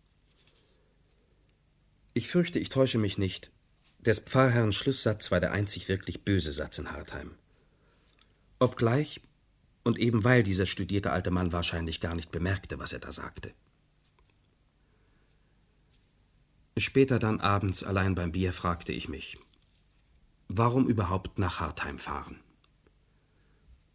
Ich 2.14 2.28
fürchte, 2.28 2.58
ich 2.58 2.70
täusche 2.70 2.98
mich 2.98 3.18
nicht. 3.18 3.50
Des 3.98 4.20
Pfarrherrn 4.20 4.72
Schlusssatz 4.72 5.30
war 5.30 5.40
der 5.40 5.52
einzig 5.52 5.88
wirklich 5.88 6.24
böse 6.24 6.52
Satz 6.52 6.78
in 6.78 6.90
Hartheim. 6.90 7.32
Obgleich, 8.58 9.20
und 9.84 9.98
eben 9.98 10.24
weil 10.24 10.42
dieser 10.42 10.66
studierte 10.66 11.12
alte 11.12 11.30
Mann 11.30 11.52
wahrscheinlich 11.52 12.00
gar 12.00 12.14
nicht 12.14 12.30
bemerkte, 12.30 12.78
was 12.78 12.92
er 12.92 13.00
da 13.00 13.12
sagte. 13.12 13.52
Später 16.76 17.18
dann 17.18 17.40
abends 17.40 17.82
allein 17.84 18.14
beim 18.14 18.32
Bier 18.32 18.52
fragte 18.52 18.92
ich 18.92 19.08
mich, 19.08 19.38
Warum 20.48 20.86
überhaupt 20.86 21.38
nach 21.38 21.60
Hartheim 21.60 21.98
fahren? 21.98 22.40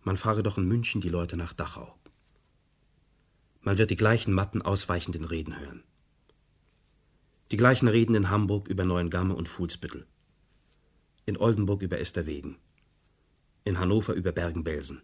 Man 0.03 0.17
fahre 0.17 0.43
doch 0.43 0.57
in 0.57 0.67
München 0.67 1.01
die 1.01 1.09
Leute 1.09 1.38
nach 1.38 1.53
Dachau. 1.53 1.95
Man 3.61 3.77
wird 3.77 3.91
die 3.91 3.95
gleichen 3.95 4.33
matten, 4.33 4.61
ausweichenden 4.61 5.25
Reden 5.25 5.59
hören. 5.59 5.83
Die 7.51 7.57
gleichen 7.57 7.88
Reden 7.88 8.15
in 8.15 8.29
Hamburg 8.29 8.67
über 8.67 8.85
Neuengamme 8.85 9.35
und 9.35 9.49
Fuhlsbüttel. 9.49 10.07
In 11.25 11.38
Oldenburg 11.38 11.81
über 11.81 11.99
Esterwegen. 11.99 12.57
In 13.63 13.79
Hannover 13.79 14.13
über 14.13 14.31
Bergen-Belsen. 14.31 15.01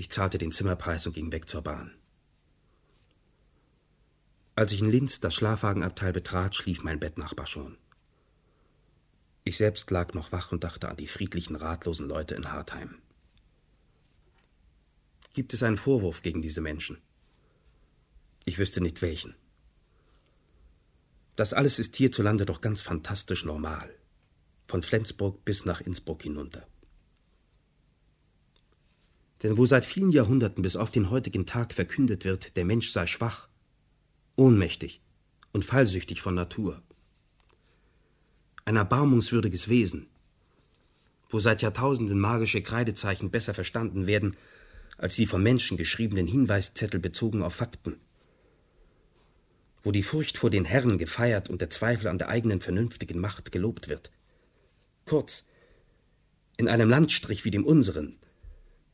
Ich 0.00 0.12
zahlte 0.12 0.38
den 0.38 0.52
Zimmerpreis 0.52 1.08
und 1.08 1.12
ging 1.12 1.32
weg 1.32 1.48
zur 1.48 1.62
Bahn. 1.62 1.92
Als 4.54 4.70
ich 4.70 4.80
in 4.80 4.88
Linz 4.88 5.18
das 5.18 5.34
Schlafwagenabteil 5.34 6.12
betrat, 6.12 6.54
schlief 6.54 6.84
mein 6.84 7.00
Bettnachbar 7.00 7.48
schon. 7.48 7.76
Ich 9.42 9.56
selbst 9.56 9.90
lag 9.90 10.14
noch 10.14 10.30
wach 10.30 10.52
und 10.52 10.62
dachte 10.62 10.88
an 10.88 10.96
die 10.96 11.08
friedlichen, 11.08 11.56
ratlosen 11.56 12.06
Leute 12.06 12.36
in 12.36 12.52
Hartheim. 12.52 13.02
Gibt 15.34 15.52
es 15.52 15.64
einen 15.64 15.76
Vorwurf 15.76 16.22
gegen 16.22 16.42
diese 16.42 16.60
Menschen? 16.60 16.98
Ich 18.44 18.58
wüsste 18.58 18.80
nicht 18.80 19.02
welchen. 19.02 19.34
Das 21.34 21.52
alles 21.52 21.80
ist 21.80 21.96
hierzulande 21.96 22.46
doch 22.46 22.60
ganz 22.60 22.82
fantastisch 22.82 23.44
normal. 23.44 23.92
Von 24.68 24.84
Flensburg 24.84 25.44
bis 25.44 25.64
nach 25.64 25.80
Innsbruck 25.80 26.22
hinunter. 26.22 26.68
Denn 29.42 29.56
wo 29.56 29.66
seit 29.66 29.84
vielen 29.84 30.10
Jahrhunderten 30.10 30.62
bis 30.62 30.76
auf 30.76 30.90
den 30.90 31.10
heutigen 31.10 31.46
Tag 31.46 31.72
verkündet 31.72 32.24
wird, 32.24 32.56
der 32.56 32.64
Mensch 32.64 32.90
sei 32.90 33.06
schwach, 33.06 33.48
ohnmächtig 34.36 35.00
und 35.52 35.64
fallsüchtig 35.64 36.20
von 36.20 36.34
Natur, 36.34 36.82
ein 38.64 38.76
erbarmungswürdiges 38.76 39.68
Wesen, 39.68 40.08
wo 41.30 41.38
seit 41.38 41.62
Jahrtausenden 41.62 42.18
magische 42.18 42.62
Kreidezeichen 42.62 43.30
besser 43.30 43.54
verstanden 43.54 44.06
werden 44.06 44.36
als 44.98 45.14
die 45.14 45.26
vom 45.26 45.42
Menschen 45.42 45.76
geschriebenen 45.76 46.26
Hinweiszettel 46.26 46.98
bezogen 46.98 47.42
auf 47.42 47.54
Fakten, 47.54 48.00
wo 49.82 49.92
die 49.92 50.02
Furcht 50.02 50.36
vor 50.36 50.50
den 50.50 50.64
Herren 50.64 50.98
gefeiert 50.98 51.48
und 51.48 51.60
der 51.60 51.70
Zweifel 51.70 52.08
an 52.08 52.18
der 52.18 52.28
eigenen 52.28 52.60
vernünftigen 52.60 53.20
Macht 53.20 53.52
gelobt 53.52 53.88
wird. 53.88 54.10
Kurz, 55.06 55.46
in 56.56 56.68
einem 56.68 56.90
Landstrich 56.90 57.44
wie 57.44 57.52
dem 57.52 57.64
unseren, 57.64 58.18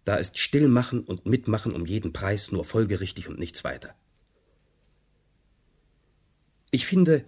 da 0.05 0.17
ist 0.17 0.39
Stillmachen 0.39 1.03
und 1.03 1.27
Mitmachen 1.27 1.75
um 1.75 1.87
jeden 1.87 2.13
Preis 2.13 2.53
nur 2.53 2.65
folgerichtig 2.65 3.29
und 3.29 3.39
nichts 3.39 3.65
weiter. 3.65 3.95
Ich 6.71 6.87
finde, 6.87 7.25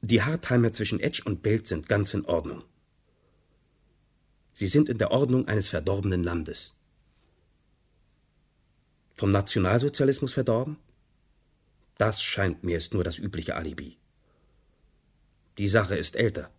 die 0.00 0.22
Hartheimer 0.22 0.72
zwischen 0.72 0.98
Etsch 0.98 1.24
und 1.24 1.42
Belt 1.42 1.68
sind 1.68 1.88
ganz 1.88 2.12
in 2.14 2.24
Ordnung. 2.24 2.64
Sie 4.54 4.66
sind 4.66 4.88
in 4.88 4.98
der 4.98 5.12
Ordnung 5.12 5.46
eines 5.46 5.70
verdorbenen 5.70 6.24
Landes. 6.24 6.74
Vom 9.14 9.30
Nationalsozialismus 9.30 10.32
verdorben? 10.32 10.78
Das 11.98 12.22
scheint 12.22 12.64
mir 12.64 12.78
ist 12.78 12.94
nur 12.94 13.04
das 13.04 13.18
übliche 13.18 13.54
Alibi. 13.54 13.98
Die 15.58 15.68
Sache 15.68 15.96
ist 15.96 16.16
älter. 16.16 16.50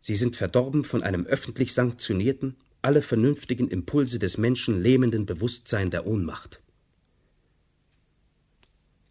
Sie 0.00 0.16
sind 0.16 0.36
verdorben 0.36 0.84
von 0.84 1.02
einem 1.02 1.26
öffentlich 1.26 1.74
sanktionierten, 1.74 2.56
alle 2.82 3.02
vernünftigen 3.02 3.68
Impulse 3.68 4.18
des 4.18 4.38
Menschen 4.38 4.80
lähmenden 4.80 5.26
Bewusstsein 5.26 5.90
der 5.90 6.06
Ohnmacht. 6.06 6.60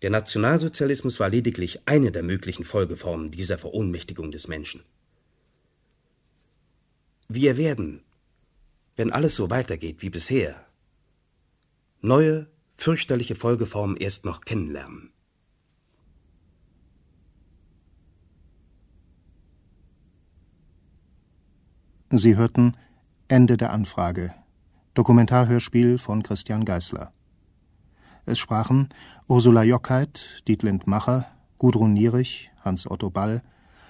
Der 0.02 0.10
Nationalsozialismus 0.10 1.20
war 1.20 1.30
lediglich 1.30 1.82
eine 1.88 2.12
der 2.12 2.24
möglichen 2.24 2.64
Folgeformen 2.64 3.32
dieser 3.32 3.58
Verohnmächtigung 3.58 4.32
des 4.32 4.48
Menschen. 4.48 4.84
Wir 7.28 7.58
werden, 7.58 8.04
wenn 8.96 9.12
alles 9.12 9.36
so 9.36 9.50
weitergeht 9.50 10.02
wie 10.02 10.10
bisher, 10.10 10.66
neue, 12.02 12.48
fürchterliche 12.76 13.36
Folgeformen 13.36 13.98
erst 13.98 14.26
noch 14.26 14.42
kennenlernen. 14.42 15.12
Sie 22.12 22.36
hörten 22.38 22.78
Ende 23.28 23.58
der 23.58 23.74
Anfrage. 23.74 24.36
Dokumentarhörspiel 24.94 25.98
von 25.98 26.22
Christian 26.22 26.64
Geißler. 26.64 27.12
Es 28.28 28.38
sprachen 28.38 28.90
Ursula 29.28 29.64
Jockheit, 29.64 30.44
Dietlind 30.48 30.86
Macher, 30.86 31.26
Gudrun 31.58 31.94
Nierich, 31.94 32.52
Hans-Otto 32.64 33.10
Ball, 33.10 33.42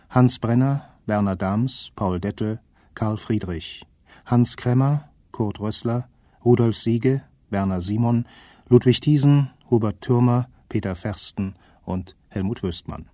Hans 0.10 0.40
Brenner, 0.40 0.88
Werner 1.06 1.36
Dahms, 1.36 1.92
Paul 1.98 2.22
Dettel, 2.22 2.62
Karl 2.94 3.18
Friedrich, 3.18 3.86
Hans 4.26 4.56
Kremmer, 4.56 5.10
Kurt 5.32 5.60
Rössler, 5.60 6.08
Rudolf 6.46 6.78
Siege, 6.78 7.22
Werner 7.50 7.82
Simon, 7.82 8.26
Ludwig 8.70 9.02
Thiesen, 9.02 9.52
Hubert 9.70 10.00
Thürmer, 10.00 10.48
Peter 10.70 10.96
Fersten 10.96 11.56
und 11.84 12.16
Helmut 12.30 12.64
Wüstmann. 12.64 13.10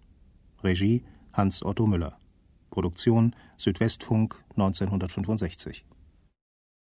Regie 0.64 1.04
Hans-Otto 1.34 1.88
Müller. 1.88 2.20
Produktion 2.70 3.36
Südwestfunk 3.58 4.38
1965. 4.52 5.84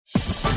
you 0.04 0.51